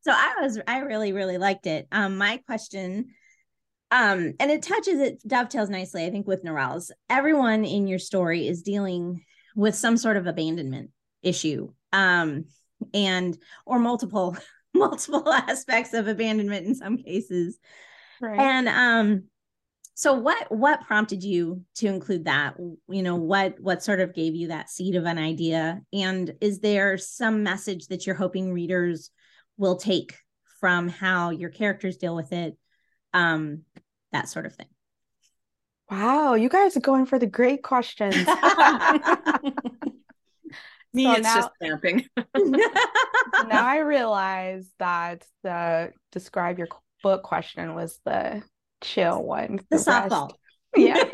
so 0.00 0.12
i 0.12 0.34
was 0.40 0.58
i 0.66 0.78
really 0.78 1.12
really 1.12 1.38
liked 1.38 1.66
it. 1.66 1.86
Um 1.92 2.18
my 2.18 2.40
question 2.46 3.06
um 3.90 4.34
and 4.38 4.50
it 4.50 4.62
touches 4.62 5.00
it 5.00 5.26
dovetails 5.26 5.70
nicely 5.70 6.04
i 6.04 6.10
think 6.10 6.26
with 6.26 6.44
Narelle's 6.44 6.92
everyone 7.08 7.64
in 7.64 7.86
your 7.86 7.98
story 7.98 8.46
is 8.46 8.62
dealing 8.62 9.24
with 9.56 9.74
some 9.74 9.96
sort 9.96 10.16
of 10.16 10.26
abandonment 10.26 10.90
issue 11.22 11.72
um 11.92 12.44
and 12.94 13.36
or 13.66 13.78
multiple 13.78 14.36
multiple 14.74 15.30
aspects 15.32 15.92
of 15.94 16.08
abandonment 16.08 16.66
in 16.66 16.74
some 16.74 16.98
cases. 16.98 17.58
Right. 18.20 18.38
and 18.38 18.68
um 18.68 19.24
so 19.94 20.14
what 20.14 20.50
what 20.52 20.86
prompted 20.86 21.24
you 21.24 21.64
to 21.76 21.88
include 21.88 22.26
that? 22.26 22.54
You 22.88 23.02
know 23.02 23.16
what 23.16 23.58
what 23.58 23.82
sort 23.82 24.00
of 24.00 24.14
gave 24.14 24.36
you 24.36 24.48
that 24.48 24.70
seed 24.70 24.94
of 24.94 25.06
an 25.06 25.18
idea? 25.18 25.80
And 25.92 26.34
is 26.40 26.60
there 26.60 26.96
some 26.98 27.42
message 27.42 27.88
that 27.88 28.06
you're 28.06 28.14
hoping 28.14 28.52
readers 28.52 29.10
will 29.58 29.76
take 29.76 30.14
from 30.60 30.88
how 30.88 31.30
your 31.30 31.50
characters 31.50 31.98
deal 31.98 32.16
with 32.16 32.32
it 32.32 32.56
um, 33.12 33.62
that 34.12 34.28
sort 34.28 34.46
of 34.46 34.54
thing. 34.54 34.68
Wow, 35.90 36.34
you 36.34 36.48
guys 36.48 36.76
are 36.76 36.80
going 36.80 37.06
for 37.06 37.18
the 37.18 37.26
great 37.26 37.62
questions. 37.62 38.14
Me, 40.94 41.04
so 41.04 41.12
it's 41.12 41.22
now, 41.22 41.34
just 41.34 41.50
camping. 41.62 42.04
now 42.36 43.66
I 43.66 43.78
realize 43.78 44.66
that 44.78 45.24
the 45.42 45.92
describe 46.12 46.58
your 46.58 46.68
book 47.02 47.22
question 47.22 47.74
was 47.74 48.00
the 48.04 48.42
chill 48.82 49.22
one. 49.22 49.56
The, 49.56 49.64
the 49.70 49.76
softball. 49.76 50.30
Yeah. 50.74 51.04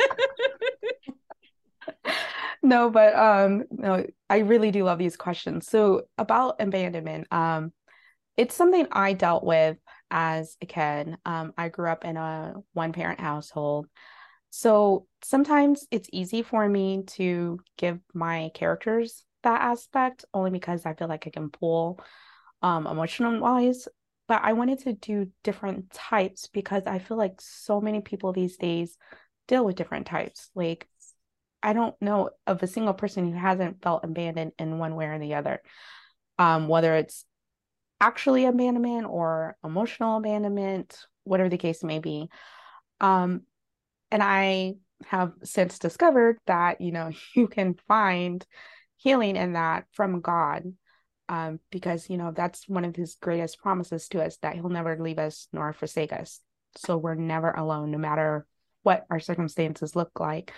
no, 2.63 2.91
but 2.91 3.15
um 3.17 3.65
no, 3.71 4.07
I 4.31 4.39
really 4.39 4.71
do 4.71 4.85
love 4.85 4.99
these 4.99 5.17
questions. 5.17 5.69
So 5.69 6.03
about 6.19 6.57
abandonment, 6.61 7.27
um, 7.33 7.73
it's 8.37 8.55
something 8.55 8.87
I 8.91 9.12
dealt 9.12 9.45
with 9.45 9.76
as 10.11 10.57
a 10.61 10.67
kid. 10.67 11.17
Um, 11.25 11.53
I 11.57 11.69
grew 11.69 11.88
up 11.88 12.05
in 12.05 12.17
a 12.17 12.55
one 12.73 12.93
parent 12.93 13.21
household. 13.21 13.87
So 14.50 15.07
sometimes 15.23 15.87
it's 15.91 16.09
easy 16.12 16.43
for 16.43 16.69
me 16.69 17.05
to 17.14 17.61
give 17.76 17.99
my 18.12 18.50
characters 18.55 19.25
that 19.43 19.61
aspect 19.61 20.25
only 20.33 20.50
because 20.50 20.87
I 20.87 20.95
feel 20.95 21.09
like 21.09 21.26
I 21.26 21.31
can 21.31 21.50
pull 21.50 22.00
um, 22.62 22.87
emotional 22.87 23.41
wise. 23.41 23.88
But 24.26 24.43
I 24.43 24.55
wanted 24.55 24.79
to 24.81 24.95
do 24.95 25.31
different 25.43 25.91
types 25.91 26.49
because 26.53 26.85
I 26.87 26.99
feel 26.99 27.19
like 27.19 27.41
so 27.41 27.81
many 27.81 28.00
people 28.00 28.33
these 28.33 28.57
days 28.57 28.97
deal 29.49 29.64
with 29.64 29.76
different 29.76 30.07
types. 30.07 30.50
Like, 30.55 30.88
I 31.62 31.73
don't 31.73 31.95
know 32.00 32.31
of 32.47 32.62
a 32.62 32.67
single 32.67 32.95
person 32.95 33.31
who 33.31 33.38
hasn't 33.38 33.83
felt 33.83 34.05
abandoned 34.05 34.53
in 34.59 34.79
one 34.79 34.95
way 34.97 35.07
or 35.07 35.19
the 35.19 35.35
other. 35.35 35.61
Um, 36.38 36.69
whether 36.69 36.95
it's 36.95 37.26
actually 38.05 38.45
abandonment 38.45 39.07
or 39.09 39.57
emotional 39.65 40.19
abandonment, 40.19 41.07
whatever 41.25 41.49
the 41.49 41.57
case 41.57 41.83
may 41.83 42.01
be. 42.01 42.29
Um, 43.01 43.43
and 44.11 44.23
I 44.23 44.75
have 45.07 45.33
since 45.43 45.79
discovered 45.79 46.39
that, 46.47 46.83
you 46.83 46.93
know, 46.93 47.11
you 47.35 47.49
can 47.49 47.75
find 47.89 48.45
healing 48.97 49.37
in 49.37 49.55
that 49.55 49.87
from 49.93 50.21
God. 50.21 50.65
Um, 51.27 51.59
because 51.71 52.11
you 52.11 52.19
know 52.19 52.33
that's 52.33 52.69
one 52.69 52.85
of 52.85 52.95
his 52.95 53.15
greatest 53.15 53.59
promises 53.59 54.09
to 54.09 54.23
us 54.23 54.37
that 54.43 54.57
he'll 54.57 54.69
never 54.69 54.99
leave 54.99 55.19
us 55.19 55.49
nor 55.55 55.73
forsake 55.73 56.13
us. 56.13 56.39
So 56.77 56.99
we're 56.99 57.15
never 57.15 57.51
alone, 57.51 57.91
no 57.93 57.97
matter 57.97 58.47
what 58.83 59.07
our 59.09 59.21
circumstances 59.21 59.97
look 59.97 60.21
like. 60.21 60.53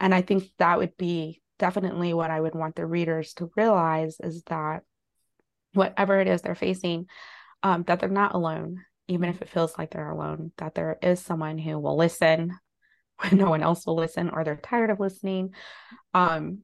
And 0.00 0.14
I 0.14 0.22
think 0.22 0.44
that 0.56 0.78
would 0.78 0.96
be 0.96 1.42
definitely 1.58 2.14
what 2.14 2.30
I 2.30 2.40
would 2.40 2.54
want 2.54 2.76
the 2.76 2.86
readers 2.86 3.34
to 3.34 3.50
realize 3.58 4.16
is 4.20 4.42
that 4.44 4.84
whatever 5.74 6.20
it 6.20 6.28
is 6.28 6.42
they're 6.42 6.54
facing, 6.54 7.06
um, 7.62 7.84
that 7.84 8.00
they're 8.00 8.08
not 8.08 8.34
alone, 8.34 8.84
even 9.08 9.28
if 9.28 9.42
it 9.42 9.48
feels 9.48 9.76
like 9.76 9.90
they're 9.90 10.10
alone, 10.10 10.52
that 10.58 10.74
there 10.74 10.98
is 11.02 11.20
someone 11.20 11.58
who 11.58 11.78
will 11.78 11.96
listen 11.96 12.58
when 13.20 13.38
no 13.38 13.50
one 13.50 13.62
else 13.62 13.86
will 13.86 13.96
listen 13.96 14.30
or 14.30 14.44
they're 14.44 14.56
tired 14.56 14.90
of 14.90 15.00
listening. 15.00 15.54
Um, 16.14 16.60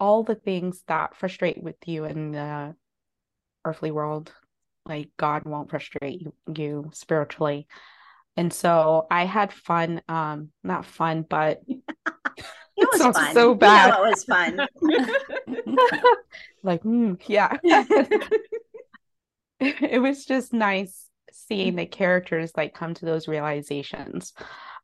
all 0.00 0.22
the 0.22 0.34
things 0.34 0.82
that 0.86 1.16
frustrate 1.16 1.62
with 1.62 1.76
you 1.86 2.04
in 2.04 2.32
the 2.32 2.74
earthly 3.64 3.90
world, 3.90 4.32
like 4.86 5.10
God 5.16 5.44
won't 5.44 5.70
frustrate 5.70 6.26
you, 6.54 6.90
spiritually. 6.92 7.66
And 8.36 8.52
so 8.52 9.06
I 9.10 9.24
had 9.24 9.52
fun, 9.52 10.00
um, 10.08 10.50
not 10.62 10.86
fun, 10.86 11.26
but 11.28 11.60
It 12.80 12.88
was 12.92 13.16
fun. 13.16 13.34
So 13.34 13.54
bad. 13.54 13.92
it 13.92 14.00
was 14.08 14.24
fun. 14.24 14.56
like, 16.62 16.82
mm, 16.84 17.20
yeah. 17.26 17.56
it 19.60 20.00
was 20.00 20.24
just 20.24 20.52
nice 20.52 21.08
seeing 21.32 21.76
the 21.76 21.86
characters 21.86 22.52
like 22.56 22.74
come 22.74 22.94
to 22.94 23.04
those 23.04 23.28
realizations 23.28 24.32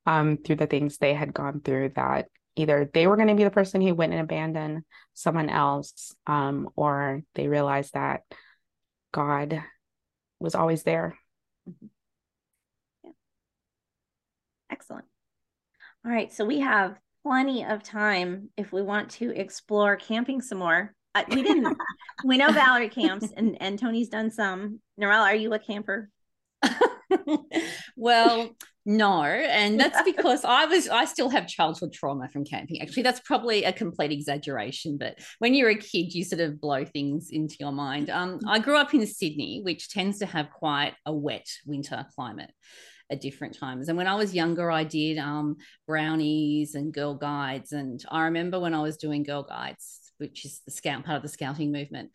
um 0.06 0.36
through 0.36 0.56
the 0.56 0.66
things 0.66 0.98
they 0.98 1.14
had 1.14 1.32
gone 1.32 1.60
through 1.60 1.90
that 1.90 2.26
either 2.56 2.88
they 2.92 3.06
were 3.06 3.16
going 3.16 3.28
to 3.28 3.34
be 3.34 3.44
the 3.44 3.50
person 3.50 3.80
who 3.80 3.94
went 3.94 4.12
and 4.12 4.22
abandoned 4.22 4.82
someone 5.12 5.48
else 5.48 6.14
um 6.26 6.68
or 6.76 7.22
they 7.34 7.48
realized 7.48 7.94
that 7.94 8.22
god 9.12 9.62
was 10.38 10.54
always 10.54 10.82
there 10.82 11.16
mm-hmm. 11.68 11.86
yeah. 13.04 13.10
excellent 14.70 15.06
all 16.04 16.12
right 16.12 16.32
so 16.32 16.44
we 16.44 16.60
have 16.60 16.96
plenty 17.24 17.64
of 17.64 17.82
time 17.82 18.50
if 18.56 18.72
we 18.72 18.82
want 18.82 19.10
to 19.10 19.34
explore 19.34 19.96
camping 19.96 20.40
some 20.40 20.58
more. 20.58 20.94
Uh, 21.14 21.24
we 21.30 21.42
didn't. 21.42 21.76
we 22.24 22.36
know 22.36 22.50
Valerie 22.52 22.88
camps, 22.88 23.32
and 23.36 23.56
and 23.60 23.78
Toni's 23.78 24.08
done 24.08 24.30
some. 24.30 24.80
Narelle, 25.00 25.22
are 25.22 25.34
you 25.34 25.52
a 25.54 25.58
camper? 25.58 26.10
well, 27.96 28.50
no, 28.84 29.22
and 29.22 29.78
that's 29.78 30.02
because 30.02 30.44
I 30.44 30.66
was 30.66 30.88
I 30.88 31.04
still 31.04 31.30
have 31.30 31.46
childhood 31.46 31.92
trauma 31.92 32.28
from 32.28 32.44
camping. 32.44 32.82
Actually, 32.82 33.04
that's 33.04 33.20
probably 33.20 33.64
a 33.64 33.72
complete 33.72 34.12
exaggeration, 34.12 34.98
but 34.98 35.18
when 35.38 35.54
you're 35.54 35.70
a 35.70 35.76
kid, 35.76 36.12
you 36.14 36.24
sort 36.24 36.40
of 36.40 36.60
blow 36.60 36.84
things 36.84 37.28
into 37.30 37.56
your 37.60 37.72
mind. 37.72 38.10
Um, 38.10 38.40
I 38.46 38.58
grew 38.58 38.76
up 38.76 38.92
in 38.92 39.06
Sydney, 39.06 39.60
which 39.62 39.88
tends 39.88 40.18
to 40.18 40.26
have 40.26 40.50
quite 40.50 40.94
a 41.06 41.14
wet 41.14 41.46
winter 41.64 42.04
climate 42.14 42.50
at 43.10 43.20
different 43.20 43.58
times. 43.58 43.88
And 43.88 43.98
when 43.98 44.06
I 44.06 44.14
was 44.14 44.34
younger, 44.34 44.70
I 44.70 44.84
did 44.84 45.18
um, 45.18 45.56
brownies 45.86 46.74
and 46.74 46.92
girl 46.92 47.14
guides. 47.14 47.72
And 47.72 48.02
I 48.10 48.22
remember 48.24 48.58
when 48.58 48.74
I 48.74 48.82
was 48.82 48.96
doing 48.96 49.22
girl 49.22 49.42
guides, 49.42 50.12
which 50.18 50.44
is 50.44 50.60
the 50.64 50.70
scout 50.70 51.04
part 51.04 51.16
of 51.16 51.22
the 51.22 51.28
scouting 51.28 51.72
movement, 51.72 52.10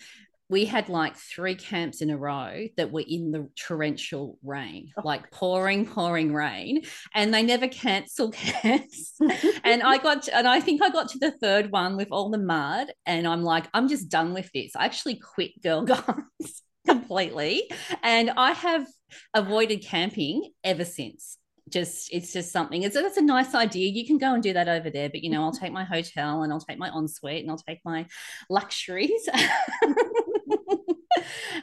we 0.50 0.66
had 0.66 0.90
like 0.90 1.16
three 1.16 1.54
camps 1.54 2.02
in 2.02 2.10
a 2.10 2.18
row 2.18 2.66
that 2.76 2.92
were 2.92 3.04
in 3.08 3.32
the 3.32 3.48
torrential 3.56 4.38
rain, 4.44 4.90
oh. 4.98 5.02
like 5.06 5.30
pouring, 5.30 5.86
pouring 5.86 6.34
rain, 6.34 6.82
and 7.14 7.32
they 7.32 7.44
never 7.44 7.68
cancel 7.68 8.32
camps. 8.32 9.14
and 9.64 9.84
I 9.84 10.00
got, 10.00 10.24
to, 10.24 10.36
and 10.36 10.48
I 10.48 10.60
think 10.60 10.82
I 10.82 10.90
got 10.90 11.10
to 11.10 11.20
the 11.20 11.32
third 11.40 11.72
one 11.72 11.98
with 11.98 12.08
all 12.12 12.32
the 12.32 12.40
mud, 12.40 12.88
and 13.06 13.28
I'm 13.28 13.44
like, 13.44 13.68
I'm 13.74 13.88
just 13.88 14.10
done 14.10 14.34
with 14.34 14.50
this. 14.52 14.76
I 14.76 14.86
actually 14.86 15.20
quit 15.20 15.62
Girl 15.62 15.84
Guides 15.86 16.64
completely. 16.88 17.70
And 18.02 18.32
I 18.36 18.54
have 18.54 18.88
avoided 19.34 19.84
camping 19.84 20.52
ever 20.64 20.86
since. 20.86 21.38
Just 21.70 22.10
it's 22.12 22.34
just 22.34 22.52
something. 22.52 22.84
It's 22.84 22.96
that's 22.96 23.18
a 23.18 23.22
nice 23.22 23.54
idea. 23.54 23.92
You 23.92 24.06
can 24.06 24.18
go 24.18 24.34
and 24.34 24.42
do 24.42 24.54
that 24.54 24.68
over 24.68 24.90
there, 24.90 25.10
but 25.10 25.24
you 25.24 25.30
know, 25.30 25.44
I'll 25.44 25.52
take 25.52 25.72
my 25.72 25.84
hotel 25.84 26.44
and 26.44 26.52
I'll 26.52 26.60
take 26.60 26.80
my 26.80 26.90
ensuite 26.90 27.42
and 27.42 27.52
I'll 27.52 27.58
take 27.58 27.80
my 27.86 28.08
luxuries. 28.50 29.30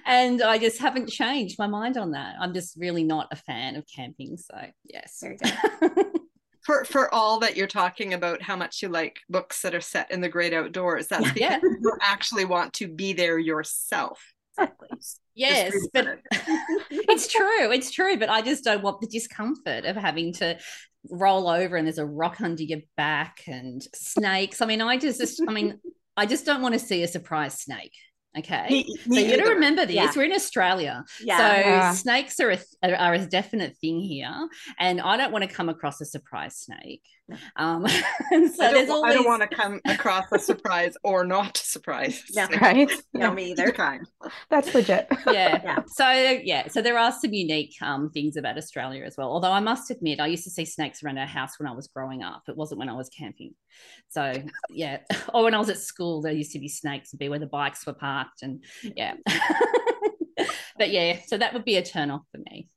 and 0.06 0.42
I 0.42 0.58
just 0.58 0.78
haven't 0.78 1.08
changed 1.08 1.58
my 1.58 1.66
mind 1.66 1.96
on 1.96 2.12
that. 2.12 2.36
I'm 2.40 2.54
just 2.54 2.76
really 2.78 3.02
not 3.02 3.26
a 3.32 3.36
fan 3.36 3.74
of 3.74 3.84
camping. 3.92 4.36
So 4.36 4.56
yes. 4.84 5.24
for 6.66 6.84
for 6.84 7.14
all 7.14 7.38
that 7.38 7.56
you're 7.56 7.68
talking 7.68 8.12
about 8.12 8.42
how 8.42 8.56
much 8.56 8.82
you 8.82 8.88
like 8.88 9.20
books 9.30 9.62
that 9.62 9.74
are 9.74 9.80
set 9.80 10.10
in 10.10 10.20
the 10.20 10.28
great 10.28 10.52
outdoors 10.52 11.06
that's 11.06 11.24
because 11.24 11.40
yeah. 11.40 11.60
you 11.62 11.92
actually 12.02 12.44
want 12.44 12.72
to 12.72 12.88
be 12.88 13.12
there 13.12 13.38
yourself 13.38 14.20
exactly. 14.58 14.88
Yes, 15.34 15.74
but 15.92 16.20
it's 16.90 17.28
true. 17.28 17.70
It's 17.70 17.90
true. 17.90 18.16
But 18.18 18.30
I 18.30 18.42
just 18.42 18.64
don't 18.64 18.82
want 18.82 19.00
the 19.00 19.06
discomfort 19.06 19.84
of 19.84 19.96
having 19.96 20.32
to 20.34 20.58
roll 21.10 21.48
over 21.48 21.76
and 21.76 21.86
there's 21.86 21.98
a 21.98 22.06
rock 22.06 22.40
under 22.40 22.62
your 22.62 22.80
back 22.96 23.42
and 23.46 23.82
snakes. 23.94 24.60
I 24.60 24.66
mean, 24.66 24.80
I 24.80 24.96
just, 24.96 25.20
just 25.20 25.42
I 25.46 25.52
mean, 25.52 25.78
I 26.16 26.26
just 26.26 26.46
don't 26.46 26.62
want 26.62 26.74
to 26.74 26.78
see 26.78 27.02
a 27.02 27.08
surprise 27.08 27.60
snake. 27.60 27.94
Okay. 28.38 28.66
Me- 28.68 28.96
so 29.04 29.10
me 29.10 29.30
you 29.30 29.36
got 29.36 29.44
to 29.44 29.50
remember 29.50 29.86
this. 29.86 29.94
Yeah. 29.96 30.10
We're 30.14 30.24
in 30.24 30.32
Australia. 30.32 31.04
Yeah. 31.22 31.38
So 31.38 31.44
Yeah. 31.44 31.92
snakes 31.92 32.38
are 32.40 32.50
a, 32.50 32.58
are 32.82 33.14
a 33.14 33.26
definite 33.26 33.76
thing 33.78 34.00
here. 34.00 34.48
And 34.78 35.00
I 35.00 35.16
don't 35.16 35.32
want 35.32 35.48
to 35.48 35.54
come 35.54 35.68
across 35.68 36.00
a 36.00 36.04
surprise 36.04 36.56
snake. 36.56 37.02
Um, 37.56 37.86
so 37.88 37.96
I 38.64 38.72
don't, 38.72 38.90
always, 38.90 39.12
I 39.12 39.14
don't 39.14 39.26
want 39.26 39.42
to 39.42 39.48
come 39.56 39.80
across 39.84 40.26
a 40.32 40.38
surprise 40.38 40.94
or 41.02 41.24
not 41.24 41.58
a 41.58 41.64
surprise. 41.64 42.22
No. 42.36 42.46
Right? 42.60 42.90
no, 43.14 43.32
me 43.32 43.52
either. 43.52 43.72
Kind. 43.72 44.06
That's 44.50 44.74
legit. 44.74 45.08
yeah. 45.26 45.60
Yeah. 45.64 45.78
So 45.86 46.10
yeah, 46.10 46.68
so 46.68 46.82
there 46.82 46.98
are 46.98 47.10
some 47.10 47.32
unique 47.32 47.74
um, 47.80 48.10
things 48.10 48.36
about 48.36 48.58
Australia 48.58 49.04
as 49.04 49.16
well. 49.16 49.28
Although 49.30 49.52
I 49.52 49.60
must 49.60 49.90
admit, 49.90 50.20
I 50.20 50.26
used 50.26 50.44
to 50.44 50.50
see 50.50 50.66
snakes 50.66 51.02
around 51.02 51.18
our 51.18 51.26
house 51.26 51.58
when 51.58 51.66
I 51.66 51.72
was 51.72 51.88
growing 51.88 52.22
up. 52.22 52.42
It 52.48 52.56
wasn't 52.56 52.78
when 52.78 52.90
I 52.90 52.92
was 52.92 53.08
camping. 53.08 53.54
So 54.08 54.34
yeah, 54.70 54.98
or 55.32 55.44
when 55.44 55.54
I 55.54 55.58
was 55.58 55.70
at 55.70 55.78
school, 55.78 56.20
there 56.20 56.32
used 56.32 56.52
to 56.52 56.58
be 56.58 56.68
snakes 56.68 57.12
and 57.12 57.18
be 57.18 57.28
where 57.28 57.38
the 57.38 57.46
bikes 57.46 57.86
were 57.86 57.94
parked, 57.94 58.25
and 58.42 58.64
yeah. 58.82 59.14
but 60.78 60.90
yeah, 60.90 61.18
so 61.26 61.38
that 61.38 61.52
would 61.52 61.64
be 61.64 61.76
a 61.76 61.82
turn 61.82 62.10
off 62.10 62.22
for 62.30 62.38
me. 62.38 62.68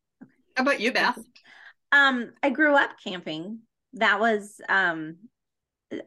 How 0.55 0.63
about 0.63 0.79
you, 0.79 0.91
Beth? 0.91 1.17
Um, 1.91 2.31
I 2.43 2.49
grew 2.49 2.75
up 2.75 2.91
camping. 3.03 3.59
That 3.93 4.19
was 4.19 4.61
um 4.69 5.17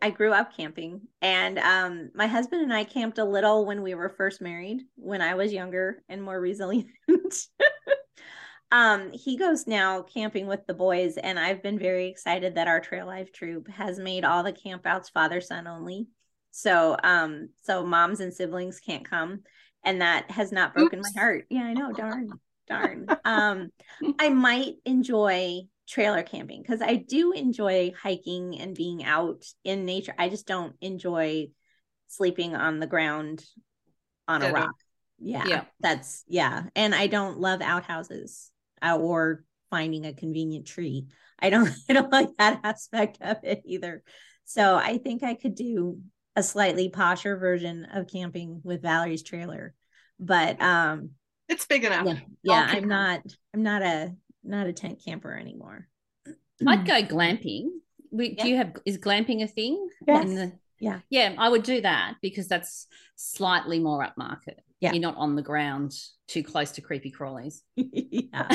I 0.00 0.10
grew 0.10 0.32
up 0.32 0.56
camping 0.56 1.00
and 1.20 1.58
um 1.58 2.10
my 2.14 2.28
husband 2.28 2.62
and 2.62 2.72
I 2.72 2.84
camped 2.84 3.18
a 3.18 3.24
little 3.24 3.66
when 3.66 3.82
we 3.82 3.94
were 3.94 4.14
first 4.16 4.40
married, 4.40 4.82
when 4.96 5.20
I 5.20 5.34
was 5.34 5.52
younger 5.52 6.02
and 6.08 6.22
more 6.22 6.40
resilient. 6.40 6.88
um 8.70 9.10
he 9.12 9.36
goes 9.36 9.66
now 9.66 10.02
camping 10.02 10.46
with 10.46 10.66
the 10.66 10.74
boys 10.74 11.16
and 11.16 11.38
I've 11.38 11.62
been 11.62 11.78
very 11.78 12.06
excited 12.06 12.54
that 12.54 12.68
our 12.68 12.80
Trail 12.80 13.06
Life 13.06 13.32
troop 13.32 13.68
has 13.68 13.98
made 13.98 14.24
all 14.24 14.44
the 14.44 14.52
campouts 14.52 15.10
father 15.10 15.40
son 15.40 15.66
only. 15.66 16.06
So 16.52 16.96
um 17.02 17.48
so 17.62 17.84
moms 17.84 18.20
and 18.20 18.32
siblings 18.32 18.78
can't 18.78 19.08
come 19.08 19.40
and 19.84 20.00
that 20.00 20.30
has 20.30 20.52
not 20.52 20.74
broken 20.74 21.00
Oops. 21.00 21.14
my 21.14 21.20
heart. 21.20 21.46
Yeah, 21.50 21.62
I 21.64 21.74
know, 21.74 21.92
darn. 21.92 22.38
Darn. 22.68 23.08
Um 23.24 23.70
I 24.18 24.28
might 24.28 24.74
enjoy 24.84 25.62
trailer 25.88 26.22
camping 26.22 26.62
because 26.62 26.80
I 26.80 26.96
do 26.96 27.32
enjoy 27.32 27.92
hiking 28.00 28.58
and 28.60 28.74
being 28.74 29.04
out 29.04 29.44
in 29.64 29.84
nature. 29.84 30.14
I 30.16 30.28
just 30.28 30.46
don't 30.46 30.74
enjoy 30.80 31.48
sleeping 32.06 32.54
on 32.54 32.78
the 32.78 32.86
ground 32.86 33.44
on 34.28 34.42
a 34.42 34.50
rock. 34.50 34.74
Yeah, 35.18 35.44
Yeah. 35.48 35.64
that's 35.80 36.24
yeah. 36.28 36.64
And 36.76 36.94
I 36.94 37.06
don't 37.06 37.40
love 37.40 37.62
outhouses 37.62 38.50
uh, 38.80 38.96
or 38.96 39.44
finding 39.70 40.06
a 40.06 40.12
convenient 40.12 40.66
tree. 40.66 41.06
I 41.38 41.50
don't 41.50 41.70
I 41.88 41.92
don't 41.92 42.12
like 42.12 42.28
that 42.38 42.60
aspect 42.64 43.18
of 43.20 43.38
it 43.42 43.62
either. 43.64 44.02
So 44.44 44.76
I 44.76 44.98
think 44.98 45.22
I 45.22 45.34
could 45.34 45.54
do 45.54 46.00
a 46.36 46.42
slightly 46.42 46.88
posher 46.90 47.38
version 47.38 47.86
of 47.92 48.08
camping 48.08 48.60
with 48.64 48.82
Valerie's 48.82 49.22
trailer. 49.22 49.74
But 50.18 50.60
um 50.62 51.10
It's 51.48 51.66
big 51.66 51.84
enough. 51.84 52.06
yeah, 52.06 52.16
yeah, 52.42 52.66
I'm 52.68 52.88
not 52.88 53.22
I'm 53.54 53.62
not 53.62 53.82
a 53.82 54.14
not 54.44 54.66
a 54.66 54.72
tent 54.72 55.00
camper 55.04 55.36
anymore. 55.36 55.88
I'd 56.66 56.86
go 56.86 57.02
glamping. 57.02 57.68
We. 58.10 58.34
Yeah. 58.36 58.42
Do 58.44 58.48
you 58.50 58.56
have 58.56 58.76
is 58.86 58.98
glamping 58.98 59.42
a 59.42 59.46
thing? 59.48 59.88
Yes. 60.06 60.24
In 60.24 60.34
the- 60.34 60.52
Yeah. 60.80 61.00
yeah, 61.10 61.34
I 61.38 61.48
would 61.48 61.62
do 61.62 61.80
that 61.80 62.14
because 62.22 62.48
that's 62.48 62.86
slightly 63.16 63.78
more 63.78 64.04
upmarket. 64.04 64.58
Yeah. 64.80 64.92
You're 64.92 65.00
not 65.02 65.16
on 65.16 65.36
the 65.36 65.42
ground 65.42 65.94
too 66.26 66.42
close 66.42 66.72
to 66.72 66.80
creepy 66.80 67.12
crawlies. 67.12 67.60
yeah. 67.76 68.48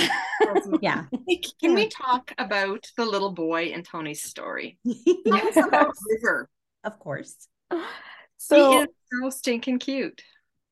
Yeah. 0.82 1.06
Can 1.62 1.74
we 1.74 1.88
talk 1.88 2.34
about 2.38 2.86
the 2.98 3.06
little 3.06 3.32
boy 3.32 3.68
in 3.68 3.84
Toni's 3.84 4.22
story? 4.24 4.78
Tell 4.86 4.94
us 5.48 5.56
Yes. 5.56 5.68
about 5.68 5.94
River. 6.10 6.50
of 6.84 7.00
course. 7.00 7.48
he 8.50 8.76
So 8.76 8.78
is 8.78 8.88
so 9.12 9.30
stinking 9.30 9.80
cute. 9.80 10.22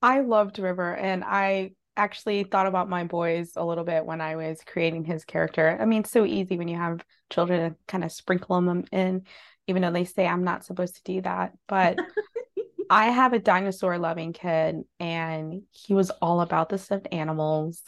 I 0.01 0.21
loved 0.21 0.59
River, 0.59 0.95
and 0.95 1.23
I 1.23 1.71
actually 1.97 2.43
thought 2.43 2.67
about 2.67 2.89
my 2.89 3.05
boys 3.05 3.53
a 3.55 3.65
little 3.65 3.83
bit 3.83 4.05
when 4.05 4.21
I 4.21 4.35
was 4.35 4.59
creating 4.65 5.05
his 5.05 5.25
character. 5.25 5.77
I 5.79 5.85
mean, 5.85 6.01
it's 6.01 6.11
so 6.11 6.25
easy 6.25 6.57
when 6.57 6.67
you 6.67 6.77
have 6.77 7.03
children 7.29 7.71
to 7.71 7.77
kind 7.87 8.03
of 8.03 8.11
sprinkle 8.11 8.61
them 8.61 8.83
in, 8.91 9.23
even 9.67 9.81
though 9.81 9.91
they 9.91 10.03
say 10.05 10.27
I'm 10.27 10.43
not 10.43 10.65
supposed 10.65 10.95
to 10.97 11.03
do 11.03 11.21
that. 11.21 11.53
But 11.67 12.01
I 12.89 13.07
have 13.07 13.33
a 13.33 13.39
dinosaur 13.39 13.97
loving 13.97 14.33
kid, 14.33 14.83
and 14.99 15.63
he 15.71 15.93
was 15.93 16.11
all 16.11 16.41
about 16.41 16.69
the 16.69 16.77
stuffed 16.77 17.07
animals 17.11 17.81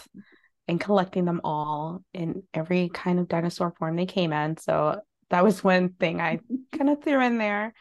and 0.68 0.80
collecting 0.82 1.26
them 1.26 1.42
all 1.44 2.04
in 2.14 2.44
every 2.54 2.90
kind 2.90 3.20
of 3.20 3.28
dinosaur 3.28 3.74
form 3.78 3.96
they 3.96 4.06
came 4.06 4.34
in. 4.34 4.58
So 4.58 5.02
that 5.30 5.44
was 5.44 5.64
one 5.64 5.90
thing 5.90 6.22
I 6.22 6.40
kind 6.78 6.90
of 6.90 7.04
threw 7.04 7.22
in 7.22 7.38
there 7.38 7.74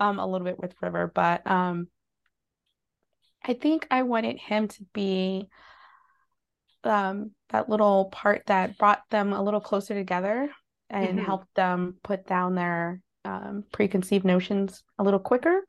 um 0.00 0.18
a 0.18 0.26
little 0.26 0.44
bit 0.44 0.58
with 0.58 0.74
River, 0.82 1.10
but 1.14 1.46
um 1.46 1.88
I 3.44 3.54
think 3.54 3.86
I 3.90 4.02
wanted 4.02 4.38
him 4.38 4.68
to 4.68 4.84
be 4.92 5.48
um 6.84 7.32
that 7.50 7.68
little 7.68 8.06
part 8.06 8.42
that 8.46 8.78
brought 8.78 9.02
them 9.10 9.32
a 9.32 9.42
little 9.42 9.60
closer 9.60 9.94
together 9.94 10.50
and 10.90 11.18
Mhm. 11.18 11.24
helped 11.24 11.54
them 11.54 11.96
put 12.02 12.26
down 12.26 12.54
their 12.54 13.00
um 13.24 13.64
preconceived 13.72 14.24
notions 14.24 14.82
a 14.98 15.02
little 15.04 15.20
quicker. 15.20 15.62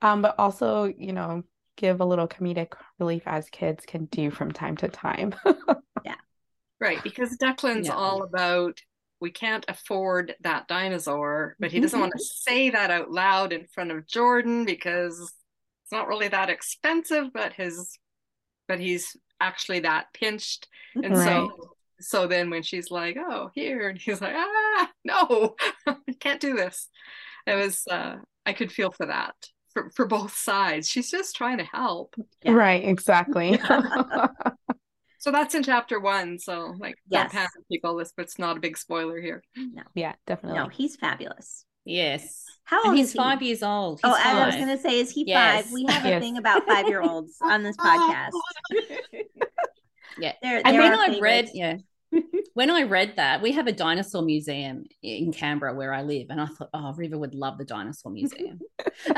Um, 0.00 0.20
but 0.20 0.34
also, 0.38 0.84
you 0.84 1.12
know, 1.12 1.44
give 1.76 2.00
a 2.00 2.04
little 2.04 2.26
comedic 2.26 2.72
relief 2.98 3.22
as 3.26 3.48
kids 3.50 3.84
can 3.86 4.06
do 4.06 4.30
from 4.30 4.50
time 4.52 4.76
to 4.78 4.88
time. 4.88 5.34
Yeah. 6.04 6.16
Right, 6.80 7.02
because 7.02 7.36
Declan's 7.38 7.86
Yeah. 7.86 7.94
all 7.94 8.22
about 8.22 8.80
we 9.22 9.30
can't 9.30 9.64
afford 9.68 10.34
that 10.40 10.66
dinosaur, 10.66 11.56
but 11.60 11.70
he 11.70 11.78
doesn't 11.78 12.00
want 12.00 12.12
to 12.12 12.18
say 12.24 12.70
that 12.70 12.90
out 12.90 13.08
loud 13.10 13.52
in 13.52 13.66
front 13.66 13.92
of 13.92 14.06
Jordan 14.08 14.64
because 14.64 15.20
it's 15.20 15.92
not 15.92 16.08
really 16.08 16.26
that 16.26 16.50
expensive, 16.50 17.32
but 17.32 17.52
his 17.52 17.96
but 18.66 18.80
he's 18.80 19.16
actually 19.40 19.80
that 19.80 20.06
pinched. 20.12 20.66
And 20.96 21.16
Right. 21.16 21.48
so 21.48 21.70
so 22.00 22.26
then 22.26 22.50
when 22.50 22.64
she's 22.64 22.90
like, 22.90 23.16
Oh, 23.16 23.50
here, 23.54 23.88
and 23.88 23.98
he's 23.98 24.20
like, 24.20 24.34
ah 24.36 24.90
no, 25.04 25.54
I 25.86 26.12
can't 26.18 26.40
do 26.40 26.54
this. 26.54 26.88
It 27.46 27.54
was 27.54 27.86
uh 27.88 28.16
I 28.44 28.52
could 28.52 28.72
feel 28.72 28.90
for 28.90 29.06
that. 29.06 29.36
For, 29.72 29.90
for 29.96 30.04
both 30.04 30.36
sides. 30.36 30.86
She's 30.86 31.10
just 31.10 31.34
trying 31.34 31.56
to 31.56 31.64
help. 31.64 32.14
Yeah. 32.42 32.52
Right, 32.52 32.84
exactly. 32.84 33.58
So 35.22 35.30
that's 35.30 35.54
in 35.54 35.62
chapter 35.62 36.00
one. 36.00 36.36
So 36.40 36.74
like 36.80 36.96
Yes. 37.08 37.30
don't 37.30 37.32
panic 37.32 37.68
people, 37.70 37.94
this 37.94 38.12
but 38.16 38.24
it's 38.24 38.40
not 38.40 38.56
a 38.56 38.60
big 38.60 38.76
spoiler 38.76 39.20
here. 39.20 39.40
No. 39.56 39.82
Yeah, 39.94 40.14
definitely. 40.26 40.58
No, 40.58 40.66
he's 40.66 40.96
fabulous. 40.96 41.64
Yes. 41.84 42.44
How 42.64 42.78
old 42.78 42.86
And 42.86 42.94
is 42.98 43.00
he's 43.08 43.12
he? 43.12 43.18
five 43.18 43.40
years 43.40 43.62
old. 43.62 44.00
He's 44.02 44.12
oh, 44.12 44.16
I 44.20 44.46
was 44.46 44.56
gonna 44.56 44.76
say, 44.78 44.98
is 44.98 45.12
he 45.12 45.24
Yes. 45.28 45.64
five? 45.64 45.72
We 45.72 45.84
have 45.88 46.04
a 46.04 46.18
thing 46.18 46.38
about 46.38 46.66
five 46.66 46.88
year 46.88 47.00
olds 47.02 47.36
on 47.40 47.62
this 47.62 47.76
oh, 47.80 48.30
podcast. 48.72 48.82
Yeah. 50.18 50.32
They're, 50.42 50.60
they're 50.62 50.80
when 50.80 50.92
our 50.92 50.98
I 50.98 51.18
read, 51.20 51.48
favorites. 51.48 51.50
yeah, 51.54 51.76
when 52.54 52.70
I 52.70 52.82
read 52.82 53.14
that, 53.16 53.42
we 53.42 53.52
have 53.52 53.68
a 53.68 53.72
dinosaur 53.72 54.22
museum 54.22 54.84
in 55.04 55.32
Canberra 55.32 55.72
where 55.72 55.94
I 55.94 56.02
live, 56.02 56.26
and 56.30 56.40
I 56.40 56.46
thought, 56.46 56.68
oh, 56.74 56.92
River 56.94 57.16
would 57.16 57.36
love 57.36 57.58
the 57.58 57.64
dinosaur 57.64 58.10
museum. 58.10 58.58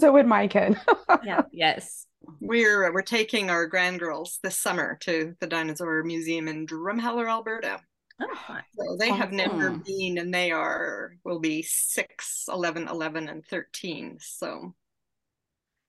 So 0.00 0.12
would 0.12 0.26
my 0.26 0.46
kid. 0.46 0.76
yeah. 1.24 1.42
yes. 1.52 2.06
We're 2.40 2.92
we're 2.92 3.02
taking 3.02 3.50
our 3.50 3.68
grandgirls 3.68 4.38
this 4.42 4.58
summer 4.58 4.96
to 5.02 5.34
the 5.40 5.46
dinosaur 5.46 6.02
museum 6.04 6.48
in 6.48 6.66
Drumheller, 6.66 7.28
Alberta. 7.28 7.80
Oh. 8.20 8.56
So 8.76 8.96
they 8.98 9.10
have 9.10 9.32
never 9.32 9.70
been, 9.70 10.18
and 10.18 10.34
they 10.34 10.50
are 10.50 11.12
will 11.24 11.38
be 11.38 11.62
6, 11.62 12.44
11, 12.48 12.88
11, 12.88 13.28
and 13.28 13.44
13. 13.46 14.18
So 14.20 14.74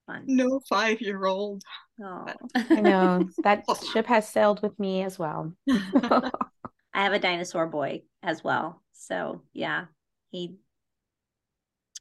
fun. 0.05 0.23
no 0.27 0.59
five 0.69 1.01
year 1.01 1.25
old. 1.25 1.63
Oh. 2.03 2.25
I 2.55 2.81
know 2.81 3.27
that 3.43 3.63
ship 3.91 4.05
has 4.07 4.27
sailed 4.27 4.62
with 4.62 4.77
me 4.79 5.03
as 5.03 5.17
well. 5.17 5.53
I 5.67 7.03
have 7.03 7.13
a 7.13 7.19
dinosaur 7.19 7.67
boy 7.67 8.01
as 8.23 8.43
well. 8.43 8.81
So 8.93 9.41
yeah, 9.53 9.85
he 10.29 10.55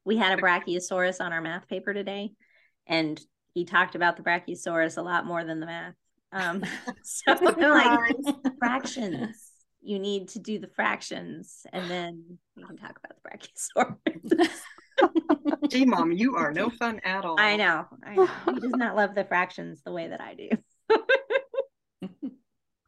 we 0.05 0.17
had 0.17 0.39
a 0.39 0.43
brachiosaurus 0.43 1.21
on 1.21 1.33
our 1.33 1.41
math 1.41 1.69
paper 1.69 1.93
today, 1.93 2.33
and 2.87 3.21
he 3.59 3.65
talked 3.65 3.97
about 3.97 4.17
the 4.17 4.23
brachiosaurus 4.23 4.97
a 4.99 5.03
lot 5.03 5.27
more 5.27 5.45
than 5.45 5.59
the 5.61 5.67
math. 5.67 5.95
Um, 6.33 6.63
so 7.03 7.35
I'm 7.41 7.57
like 7.59 8.37
fractions. 8.59 9.51
You 9.83 9.99
need 9.99 10.29
to 10.31 10.39
do 10.39 10.59
the 10.59 10.69
fractions, 10.69 11.67
and 11.73 11.91
then 11.91 12.39
we 12.57 12.65
can 12.65 12.77
talk 12.77 12.99
about 13.03 13.17
the 13.23 13.29
brachiosaurus. 14.39 14.61
Gee, 15.71 15.85
mom, 15.87 16.13
you 16.13 16.37
are 16.37 16.53
no 16.53 16.71
fun 16.71 17.01
at 17.05 17.25
all. 17.25 17.41
I 17.41 17.57
know, 17.57 17.87
I 18.05 18.15
know. 18.17 18.29
He 18.55 18.61
does 18.61 18.75
not 18.75 18.97
love 18.97 19.15
the 19.15 19.25
fractions 19.25 19.83
the 19.85 19.93
way 19.93 20.09
that 20.09 20.21
I 20.21 20.35
do. 20.35 20.49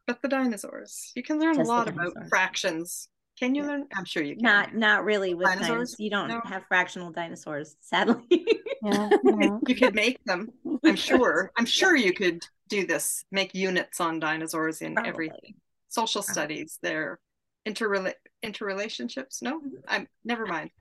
But 0.07 0.21
the 0.21 0.27
dinosaurs, 0.27 1.11
you 1.15 1.23
can 1.23 1.39
learn 1.39 1.55
Just 1.55 1.69
a 1.69 1.73
lot 1.73 1.87
about 1.87 2.13
fractions. 2.27 3.07
Can 3.39 3.55
you 3.55 3.63
Yeah. 3.63 3.69
learn? 3.69 3.87
I'm 3.95 4.03
sure 4.05 4.21
you 4.21 4.35
can. 4.35 4.43
Not 4.43 4.75
not 4.75 5.05
really 5.05 5.33
with 5.33 5.47
Dinosaurs? 5.47 5.67
dinosaurs. 5.69 5.95
You 5.99 6.09
don't 6.09 6.27
No. 6.27 6.41
have 6.43 6.65
fractional 6.67 7.11
dinosaurs, 7.11 7.75
sadly. 7.79 8.45
Yeah, 8.83 9.09
yeah. 9.23 9.57
You 9.67 9.75
could 9.75 9.95
make 9.95 10.21
them. 10.25 10.49
I'm 10.83 10.95
sure. 10.95 11.51
I'm 11.57 11.65
sure 11.65 11.95
you 11.95 12.13
could 12.13 12.43
do 12.69 12.85
this. 12.85 13.23
Make 13.31 13.53
units 13.53 13.99
on 13.99 14.19
dinosaurs 14.19 14.81
in 14.81 14.93
Probably. 14.93 15.09
everything. 15.09 15.55
Social 15.89 16.21
Probably. 16.21 16.33
studies, 16.33 16.79
their 16.81 17.19
interrela- 17.67 18.13
interrelationships. 18.43 19.41
No, 19.41 19.61
I'm 19.87 20.07
never 20.23 20.45
mind. 20.45 20.71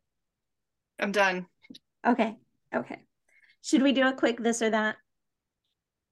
I'm 0.99 1.13
done. 1.13 1.47
Okay. 2.07 2.37
Okay. 2.75 2.99
Should 3.63 3.83
we 3.83 3.93
do 3.93 4.07
a 4.07 4.13
quick 4.13 4.39
this 4.39 4.63
or 4.63 4.71
that? 4.71 4.97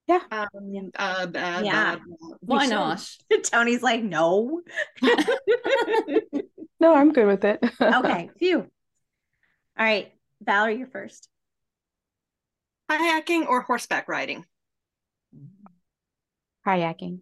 Yeah. 0.07 0.21
Um, 0.31 0.91
uh, 0.95 1.27
bad, 1.27 1.65
Yeah. 1.65 1.71
bad, 1.71 1.99
bad. 1.99 2.37
Why 2.41 2.65
not? 2.65 3.07
Toni's 3.43 3.83
like, 3.83 4.03
no. 4.03 4.61
No, 6.81 6.95
I'm 6.95 7.11
good 7.11 7.27
with 7.27 7.43
it. 7.43 7.59
okay, 7.81 8.29
phew. 8.39 8.59
All 8.59 9.85
right, 9.85 10.13
Valerie, 10.41 10.77
you're 10.77 10.87
first. 10.87 11.27
Kayaking 12.89 13.47
or 13.47 13.61
horseback 13.61 14.07
riding? 14.07 14.45
Kayaking. 16.65 17.19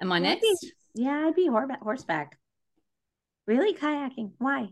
Am 0.00 0.12
I 0.12 0.16
I'd 0.16 0.22
next? 0.22 0.42
be- 0.42 0.72
yeah, 0.94 1.26
I'd 1.26 1.34
be 1.34 1.46
horse- 1.46 1.70
horseback. 1.82 2.38
Really, 3.46 3.74
kayaking? 3.74 4.32
Why? 4.38 4.68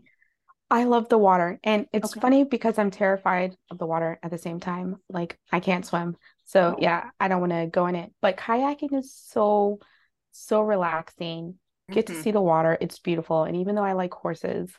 I 0.69 0.83
love 0.83 1.09
the 1.09 1.17
water. 1.17 1.59
And 1.63 1.87
it's 1.93 2.11
Okay. 2.11 2.19
funny 2.19 2.43
because 2.43 2.77
I'm 2.77 2.91
terrified 2.91 3.55
of 3.71 3.77
the 3.77 3.85
water 3.85 4.19
at 4.21 4.31
the 4.31 4.37
same 4.37 4.59
time. 4.59 4.97
Like 5.09 5.39
I 5.51 5.59
can't 5.59 5.85
swim. 5.85 6.17
So 6.45 6.75
Oh. 6.75 6.81
yeah, 6.81 7.09
I 7.19 7.27
don't 7.27 7.39
want 7.39 7.53
to 7.53 7.67
go 7.67 7.87
in 7.87 7.95
it. 7.95 8.13
But 8.21 8.37
kayaking 8.37 8.93
is 8.93 9.13
so, 9.13 9.79
so 10.31 10.61
relaxing. 10.61 11.59
Get 11.89 12.07
to 12.07 12.13
Mhm. 12.13 12.21
see 12.23 12.31
the 12.31 12.41
water. 12.41 12.77
It's 12.81 12.99
beautiful. 12.99 13.43
And 13.45 13.55
even 13.57 13.75
though 13.75 13.83
I 13.83 13.93
like 13.93 14.13
horses, 14.13 14.75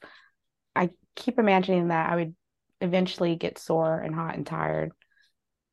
I 0.77 0.91
keep 1.17 1.39
imagining 1.39 1.89
that 1.89 2.11
I 2.11 2.17
would 2.17 2.37
eventually 2.81 3.37
get 3.37 3.59
sore 3.59 3.99
and 3.99 4.15
hot 4.15 4.37
and 4.37 4.47
tired. 4.47 4.93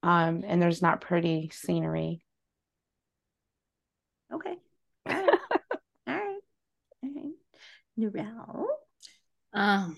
Um, 0.03 0.43
and 0.45 0.61
there's 0.61 0.81
not 0.81 1.01
pretty 1.01 1.49
scenery. 1.53 2.21
Okay. 4.33 4.55
All 5.09 5.13
right. 5.13 5.39
All 6.07 6.13
right. 6.13 6.39
All 7.03 7.09
right. 7.09 7.33
Narelle. 7.99 8.65
Um, 9.53 9.97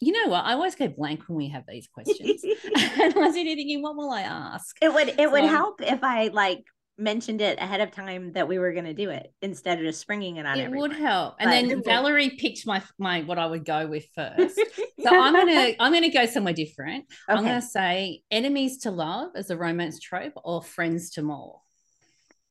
you 0.00 0.12
know 0.12 0.30
what? 0.30 0.44
I 0.44 0.52
always 0.52 0.74
go 0.74 0.88
blank 0.88 1.22
when 1.28 1.36
we 1.36 1.48
have 1.48 1.64
these 1.68 1.88
questions. 1.94 2.42
and 2.44 3.14
I 3.14 3.18
was 3.18 3.34
sitting 3.34 3.56
thinking, 3.56 3.82
what 3.82 3.96
will 3.96 4.10
I 4.10 4.22
ask? 4.22 4.76
It 4.82 4.92
would 4.92 5.08
it 5.18 5.30
would 5.30 5.44
help 5.44 5.80
if 5.80 6.02
I 6.02 6.28
like 6.28 6.64
mentioned 6.96 7.40
it 7.40 7.58
ahead 7.58 7.80
of 7.80 7.90
time 7.90 8.32
that 8.34 8.46
we 8.46 8.58
were 8.58 8.72
going 8.72 8.84
to 8.84 8.94
do 8.94 9.10
it 9.10 9.32
instead 9.42 9.78
of 9.78 9.84
just 9.84 10.00
springing 10.00 10.36
it 10.36 10.46
on 10.46 10.58
It 10.58 10.64
everyone. 10.64 10.90
would 10.90 10.98
help. 10.98 11.34
And 11.40 11.48
But- 11.48 11.50
then 11.50 11.70
It 11.70 11.74
would. 11.76 11.84
Valerie 11.84 12.30
picked 12.30 12.66
my 12.66 12.82
my 12.98 13.22
what 13.22 13.38
I 13.38 13.46
would 13.46 13.64
go 13.64 13.86
with 13.86 14.06
first. 14.14 14.60
So 15.04 15.10
I'm 15.20 15.34
gonna 15.34 15.74
I'm 15.80 15.92
gonna 15.92 16.08
go 16.10 16.24
somewhere 16.24 16.54
different. 16.54 17.04
I'm 17.28 17.44
gonna 17.44 17.60
say 17.60 18.22
enemies 18.30 18.78
to 18.84 18.90
love 18.90 19.32
as 19.34 19.50
a 19.50 19.56
romance 19.56 20.00
trope 20.00 20.32
or 20.36 20.62
friends 20.62 21.10
to 21.10 21.22
more. 21.22 21.60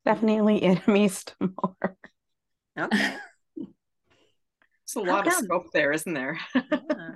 Definitely 0.05 0.61
enemies 0.61 1.23
to 1.23 1.33
more. 1.39 1.97
Okay. 2.79 3.15
There's 3.57 4.95
a 4.95 4.99
lot 4.99 5.25
of 5.25 5.33
scope 5.33 5.71
there, 5.73 5.91
isn't 5.93 6.13
there? 6.13 6.37
Yeah. 6.53 7.15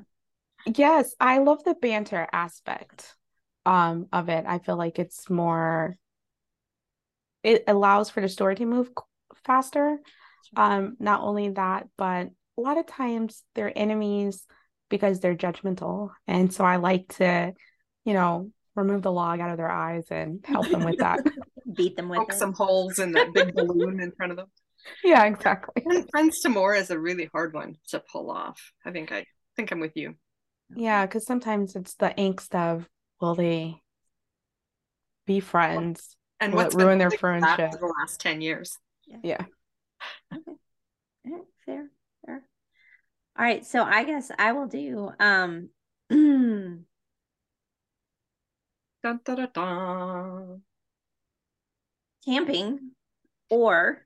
Yes, 0.75 1.13
I 1.19 1.37
love 1.37 1.63
the 1.63 1.75
banter 1.75 2.27
aspect 2.33 3.13
um 3.65 4.07
of 4.11 4.29
it. 4.29 4.45
I 4.47 4.57
feel 4.57 4.77
like 4.77 4.97
it's 4.97 5.29
more 5.29 5.97
it 7.47 7.63
allows 7.67 8.09
for 8.09 8.19
the 8.19 8.29
story 8.29 8.55
to 8.55 8.65
move 8.65 8.89
faster. 9.45 9.97
Um 10.55 10.97
not 10.99 11.21
only 11.21 11.49
that, 11.49 11.87
but 11.97 12.29
a 12.57 12.61
lot 12.61 12.77
of 12.77 12.85
times 12.85 13.43
they're 13.55 13.71
enemies 13.75 14.45
because 14.89 15.19
they're 15.19 15.35
judgmental. 15.35 16.09
And 16.27 16.53
so 16.53 16.63
I 16.63 16.77
like 16.77 17.15
to, 17.17 17.53
you 18.03 18.13
know, 18.13 18.51
remove 18.75 19.01
the 19.01 19.11
log 19.11 19.39
out 19.39 19.49
of 19.51 19.57
their 19.57 19.71
eyes 19.71 20.05
and 20.11 20.43
help 20.45 20.69
them 20.69 20.83
with 20.83 20.99
that. 20.99 21.19
Beat 21.73 21.95
them 21.97 22.09
with 22.09 22.33
some 22.33 22.53
holes 22.53 22.99
in 22.99 23.11
that 23.13 23.33
big 23.33 23.53
balloon 23.53 23.99
in 23.99 24.11
front 24.11 24.31
of 24.31 24.37
them. 24.37 24.47
Yeah, 25.03 25.25
exactly. 25.25 25.83
And 25.85 26.07
Friends 26.11 26.39
to 26.41 26.49
More 26.49 26.73
is 26.73 26.91
a 26.91 26.99
really 26.99 27.29
hard 27.33 27.53
one 27.53 27.75
to 27.89 27.99
pull 27.99 28.31
off. 28.31 28.71
I 28.85 28.91
think 28.91 29.11
I 29.11 29.25
think 29.57 29.71
I'm 29.71 29.81
with 29.81 29.97
you. 29.97 30.15
Yeah, 30.73 31.05
because 31.05 31.25
sometimes 31.25 31.75
it's 31.75 31.95
the 31.95 32.13
angst 32.17 32.55
of 32.55 32.87
will 33.19 33.35
they 33.35 33.81
be 35.25 35.41
friends? 35.41 36.15
And 36.39 36.53
Will 36.53 36.59
it 36.59 36.63
what's 36.65 36.75
been 36.75 36.85
ruin 36.85 36.97
their 36.99 37.09
holding 37.09 37.17
us 37.17 37.21
back 37.41 37.55
friendship? 37.57 37.71
for 37.71 37.77
the 37.87 37.93
last 37.99 38.19
10 38.19 38.41
years? 38.41 38.77
Yeah. 39.23 39.43
Okay. 40.33 40.51
All 41.25 41.31
right, 41.33 41.43
fair, 41.65 41.89
fair. 42.25 42.43
All 43.37 43.45
right, 43.45 43.65
so 43.65 43.83
I 43.83 44.03
guess 44.03 44.31
I 44.37 44.51
will 44.53 44.67
do 44.67 45.11
um 45.19 45.69
Dun, 46.09 46.85
dun, 49.03 49.19
dun, 49.35 49.49
dun. 49.53 50.61
camping 52.25 52.91
or 53.49 54.05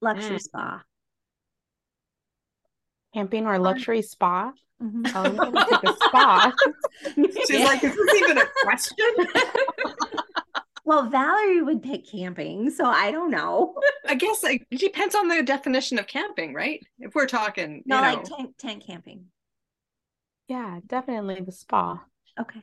luxury 0.00 0.38
Mm. 0.38 0.40
spa. 0.40 0.82
Camping 3.14 3.46
or 3.46 3.58
luxury 3.58 4.02
spa? 4.02 4.52
Mhm. 4.82 5.12
Oh, 5.14 5.22
I'm 5.22 5.36
gonna 5.36 5.66
take 5.70 5.84
a 5.84 5.94
spa. 6.04 6.52
She's 7.46 7.64
like, 7.64 7.84
is 7.84 7.94
this 7.94 8.22
even 8.22 8.38
a 8.38 8.44
question? 8.62 8.96
Well, 10.84 11.08
Valerie 11.08 11.62
would 11.62 11.82
pick 11.82 12.08
camping, 12.10 12.68
so 12.70 12.84
I 12.86 13.12
don't 13.12 13.30
know. 13.30 13.74
I 14.08 14.16
guess 14.16 14.42
like, 14.42 14.66
it 14.70 14.80
depends 14.80 15.14
on 15.14 15.28
the 15.28 15.42
definition 15.42 15.98
of 15.98 16.08
camping, 16.08 16.54
right? 16.54 16.84
If 16.98 17.14
we're 17.14 17.26
talking, 17.26 17.84
No, 17.86 17.96
you 17.96 18.02
know, 18.02 18.14
like 18.14 18.24
tent 18.24 18.58
tent 18.58 18.84
camping. 18.84 19.26
Yeah, 20.48 20.80
definitely 20.84 21.40
the 21.40 21.52
spa. 21.52 22.02
Okay. 22.38 22.62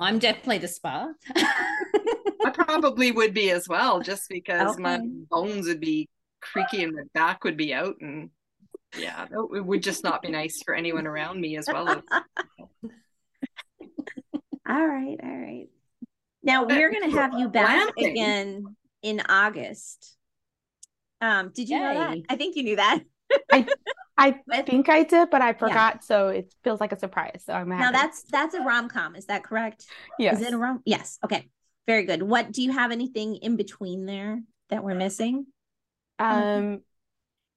I'm 0.00 0.18
definitely 0.20 0.58
the 0.58 0.68
spa. 0.68 1.12
I 1.36 2.50
probably 2.54 3.12
would 3.12 3.34
be 3.34 3.50
as 3.50 3.68
well, 3.68 4.00
just 4.00 4.28
because 4.30 4.78
my 4.78 4.98
bones 5.30 5.66
would 5.66 5.80
be 5.80 6.08
creaky 6.40 6.82
and 6.82 6.94
my 6.94 7.02
back 7.12 7.44
would 7.44 7.58
be 7.58 7.74
out, 7.74 7.96
and 8.00 8.30
yeah, 8.98 9.26
it 9.54 9.64
would 9.64 9.82
just 9.82 10.04
not 10.04 10.22
be 10.22 10.28
nice 10.30 10.62
for 10.62 10.74
anyone 10.74 11.06
around 11.06 11.40
me 11.40 11.56
as 11.56 11.66
well. 11.66 11.88
As, 11.88 12.02
All 14.68 14.86
right, 14.86 15.18
all 15.22 15.36
right. 15.38 15.66
Now 16.42 16.64
we're 16.64 16.90
gonna 16.92 17.10
have 17.10 17.32
you 17.38 17.48
back 17.48 17.94
glamping. 17.96 18.10
again 18.10 18.76
in 19.02 19.20
August. 19.28 20.16
Um, 21.20 21.50
did 21.54 21.68
you 21.68 21.78
know 21.78 21.94
that? 21.94 22.18
I 22.28 22.36
think 22.36 22.56
you 22.56 22.62
knew 22.62 22.76
that. 22.76 23.00
I 23.52 23.66
But- 24.46 24.66
think 24.66 24.88
I 24.88 25.02
did, 25.02 25.30
but 25.30 25.42
I 25.42 25.52
forgot, 25.52 26.04
so 26.04 26.28
it 26.28 26.54
feels 26.62 26.80
like 26.80 26.92
a 26.92 26.98
surprise. 26.98 27.42
So 27.44 27.52
I'm 27.54 27.68
Now 27.68 27.90
that's 27.90 28.22
that's 28.24 28.54
a 28.54 28.60
rom 28.60 28.88
com. 28.88 29.16
Is 29.16 29.26
that 29.26 29.42
correct? 29.42 29.84
yes. 30.18 30.40
Is 30.40 30.46
it 30.46 30.54
a 30.54 30.58
rom? 30.58 30.80
Yes. 30.84 31.18
Okay. 31.24 31.48
Very 31.88 32.04
good. 32.04 32.22
What 32.22 32.52
do 32.52 32.62
you 32.62 32.70
have 32.70 32.92
anything 32.92 33.36
in 33.36 33.56
between 33.56 34.06
there 34.06 34.40
that 34.70 34.84
we're 34.84 34.94
missing? 34.94 35.46
Um, 36.20 36.82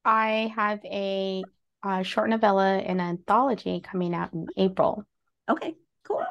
I 0.05 0.53
have 0.55 0.79
a, 0.85 1.43
uh 1.83 2.03
short 2.03 2.29
novella 2.29 2.77
and 2.77 2.99
anthology 3.01 3.79
coming 3.79 4.13
out 4.15 4.33
in 4.33 4.47
April. 4.57 5.03
Okay. 5.49 5.75
Cool. 6.03 6.23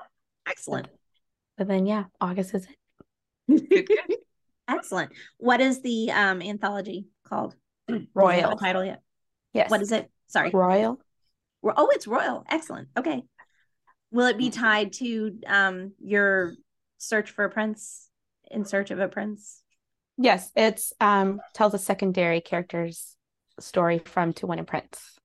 Excellent. 0.47 0.89
But 1.57 1.69
then, 1.69 1.87
yeah, 1.87 2.05
August 2.21 2.55
is 2.55 2.67
it. 2.67 3.69
good, 3.69 3.87
good. 3.87 4.17
Excellent. 4.69 5.13
What 5.39 5.61
is 5.61 5.83
the 5.83 6.11
um 6.11 6.41
anthology 6.43 7.07
called? 7.29 7.55
Do 7.87 7.95
you 7.95 8.01
have 8.01 8.09
a 8.09 8.19
Royal. 8.19 8.57
title 8.57 8.85
yet? 8.85 9.03
Yes. 9.53 9.71
What 9.71 9.83
is 9.83 9.93
it? 9.93 10.11
Sorry. 10.27 10.51
Royal? 10.51 10.99
Oh, 11.63 11.89
it's 11.93 12.07
royal. 12.07 12.45
Excellent. 12.49 12.89
Okay. 12.97 13.23
Will 14.11 14.27
it 14.27 14.39
be 14.39 14.51
tied 14.51 14.93
to 14.95 15.39
um 15.47 15.93
your 16.01 16.55
search 16.99 17.31
for 17.31 17.45
a 17.45 17.51
prince 17.51 18.09
in 18.51 18.65
search 18.65 18.91
of 18.91 18.99
a 18.99 19.09
prince? 19.09 19.63
Yes, 20.17 20.51
it's 20.57 20.93
um 21.01 21.41
tells 21.53 21.75
a 21.75 21.79
secondary 21.79 22.41
character's 22.41 23.17
story 23.61 23.99
from 23.99 24.33
To 24.35 24.47
Win 24.47 24.59
a 24.59 24.65
Prince. 24.65 25.19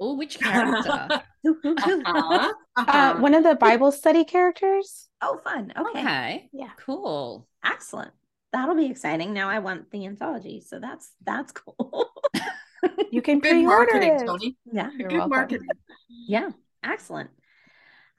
oh, 0.00 0.14
which 0.16 0.38
character? 0.38 1.08
Who, 1.44 1.58
who, 1.62 1.74
who? 1.76 2.02
Uh-huh, 2.06 2.52
Uh, 2.76 2.80
uh-huh. 2.80 3.14
one 3.20 3.34
of 3.34 3.42
the 3.44 3.54
Bible 3.54 3.92
study 3.92 4.24
characters. 4.24 5.08
Oh, 5.20 5.38
fun. 5.44 5.72
Okay. 5.76 6.00
okay. 6.00 6.48
Yeah. 6.54 6.70
Cool. 6.78 7.46
Excellent. 7.62 8.12
That'll 8.52 8.74
be 8.76 8.86
exciting. 8.86 9.34
Now 9.34 9.50
I 9.50 9.58
want 9.58 9.90
the 9.90 10.06
anthology. 10.06 10.62
So 10.62 10.78
that's 10.78 11.10
that's 11.24 11.52
cool. 11.52 12.10
You 13.10 13.22
can 13.22 13.38
Good 13.38 13.50
pre-order 13.50 13.92
marketing, 13.94 14.14
it. 14.20 14.26
Toni. 14.26 14.56
yeah. 14.70 14.90
You're 14.98 15.08
Good 15.08 15.16
welcome. 15.16 15.30
marketing. 15.30 15.68
Yeah. 16.08 16.50
Excellent. 16.82 17.30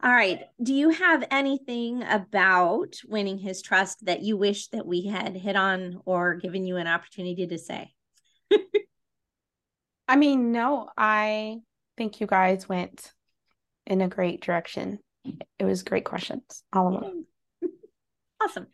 All 0.04 0.12
right. 0.12 0.42
Do 0.62 0.74
you 0.74 0.90
have 0.90 1.24
anything 1.30 2.02
about 2.04 2.96
winning 3.08 3.38
his 3.38 3.62
trust 3.62 4.06
that 4.06 4.22
you 4.24 4.38
wish 4.38 4.68
that 4.70 4.86
we 4.88 5.06
had 5.08 5.36
hit 5.36 5.56
on 5.56 6.02
or 6.06 6.36
given 6.36 6.66
you 6.66 6.78
an 6.78 6.88
opportunity 6.88 7.46
to 7.46 7.58
say? 7.60 7.94
I 10.08 10.16
mean, 10.16 10.52
no, 10.52 10.90
I 10.98 11.58
think 11.98 12.20
you 12.20 12.28
guys 12.28 12.70
went 12.70 13.12
in 13.86 14.02
a 14.02 14.08
great 14.08 14.42
direction. 14.42 15.00
It 15.60 15.66
was 15.66 15.84
great 15.84 16.06
questions, 16.06 16.64
all 16.74 16.96
of 16.96 17.02
them. 17.02 17.26
Awesome. 18.44 18.68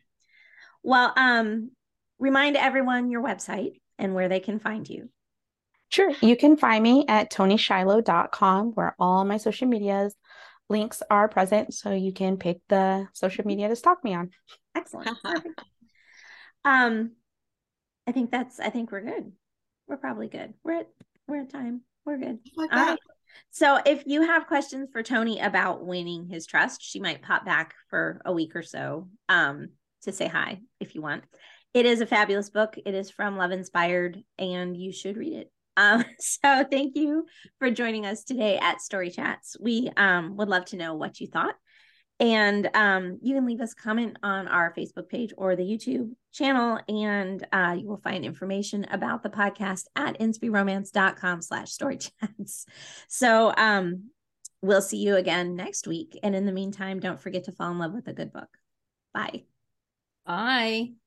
Well, 0.84 1.14
um, 1.16 1.70
remind 2.18 2.58
everyone 2.58 3.12
your 3.12 3.24
website 3.24 3.80
and 4.00 4.16
where 4.16 4.28
they 4.28 4.40
can 4.40 4.60
find 4.60 4.90
you. 4.90 5.10
Sure. 5.90 6.12
You 6.20 6.36
can 6.36 6.58
find 6.58 6.82
me 6.82 7.06
at 7.08 7.32
tonishiloh.com 7.32 8.72
where 8.72 8.96
all 9.00 9.24
my 9.24 9.38
social 9.38 9.68
medias 9.68 10.16
links 10.68 11.04
are 11.10 11.30
present 11.30 11.74
so 11.74 11.92
you 11.92 12.12
can 12.12 12.38
pick 12.38 12.60
the 12.70 13.08
social 13.14 13.46
media 13.46 13.70
to 13.70 13.76
stalk 13.76 14.04
me 14.04 14.16
on. 14.16 14.32
Excellent. 14.76 15.10
Um, 16.64 17.14
I 18.08 18.12
think 18.12 18.32
that's 18.32 18.60
I 18.60 18.70
think 18.70 18.92
we're 18.92 19.02
good. 19.02 19.32
We're 19.88 19.98
probably 19.98 20.28
good. 20.28 20.54
We're 20.64 20.82
at 20.82 20.90
we're 21.32 21.42
at 21.42 21.50
time. 21.50 21.82
We're 22.06 22.18
good. 22.18 22.40
All 22.58 22.68
right. 22.68 23.00
So 23.52 23.80
if 23.86 24.04
you 24.06 24.24
have 24.24 24.48
questions 24.48 24.90
for 24.92 25.02
Toni 25.02 25.40
about 25.40 25.86
winning 25.86 26.28
his 26.28 26.46
trust, 26.46 26.84
she 26.84 27.00
might 27.00 27.22
pop 27.22 27.46
back 27.46 27.74
for 27.90 28.22
a 28.26 28.34
week 28.34 28.54
or 28.56 28.64
so 28.64 29.08
um, 29.30 29.70
to 30.04 30.12
say 30.12 30.28
hi 30.28 30.60
if 30.82 30.94
you 30.94 31.02
want. 31.02 31.24
It 31.74 31.86
is 31.86 32.02
a 32.02 32.06
fabulous 32.06 32.50
book. 32.50 32.76
It 32.86 32.94
is 32.94 33.10
from 33.10 33.38
Love 33.38 33.52
Inspired, 33.52 34.22
and 34.38 34.76
you 34.76 34.92
should 34.92 35.16
read 35.16 35.34
it. 35.34 35.52
Um, 35.78 36.04
so 36.20 36.66
thank 36.70 36.98
you 36.98 37.26
for 37.60 37.72
joining 37.72 38.06
us 38.06 38.26
today 38.26 38.58
at 38.58 38.82
Story 38.82 39.10
Chats. 39.10 39.56
We 39.58 39.90
um, 39.96 40.36
would 40.36 40.50
love 40.50 40.66
to 40.66 40.76
know 40.76 40.96
what 40.96 41.22
you 41.22 41.28
thought. 41.28 41.56
And 42.20 42.70
um, 42.74 43.20
you 43.22 43.36
can 43.36 43.46
leave 43.46 43.62
us 43.62 43.72
a 43.72 43.82
comment 43.82 44.18
on 44.22 44.50
our 44.50 44.74
Facebook 44.78 45.08
page 45.08 45.34
or 45.38 45.56
the 45.56 45.64
YouTube 45.64 46.12
channel, 46.32 46.80
and 46.88 47.46
uh, 47.52 47.76
you 47.78 47.88
will 47.88 47.98
find 47.98 48.26
information 48.26 48.86
about 48.92 49.24
the 49.24 49.30
podcast 49.30 49.86
at 49.96 50.20
inspyromance.com 50.20 51.42
slash 51.42 51.72
story 51.72 51.98
chats. 51.98 52.66
So 53.08 53.54
um, 53.56 54.12
we'll 54.62 54.82
see 54.82 54.98
you 54.98 55.16
again 55.16 55.56
next 55.56 55.88
week. 55.88 56.18
And 56.24 56.36
in 56.36 56.46
the 56.46 56.52
meantime, 56.52 57.00
don't 57.00 57.20
forget 57.20 57.46
to 57.46 57.52
fall 57.52 57.72
in 57.72 57.80
love 57.80 57.94
with 57.94 58.08
a 58.08 58.14
good 58.14 58.32
book. 58.32 58.50
Bye. 59.14 59.44
Bye. 60.26 61.01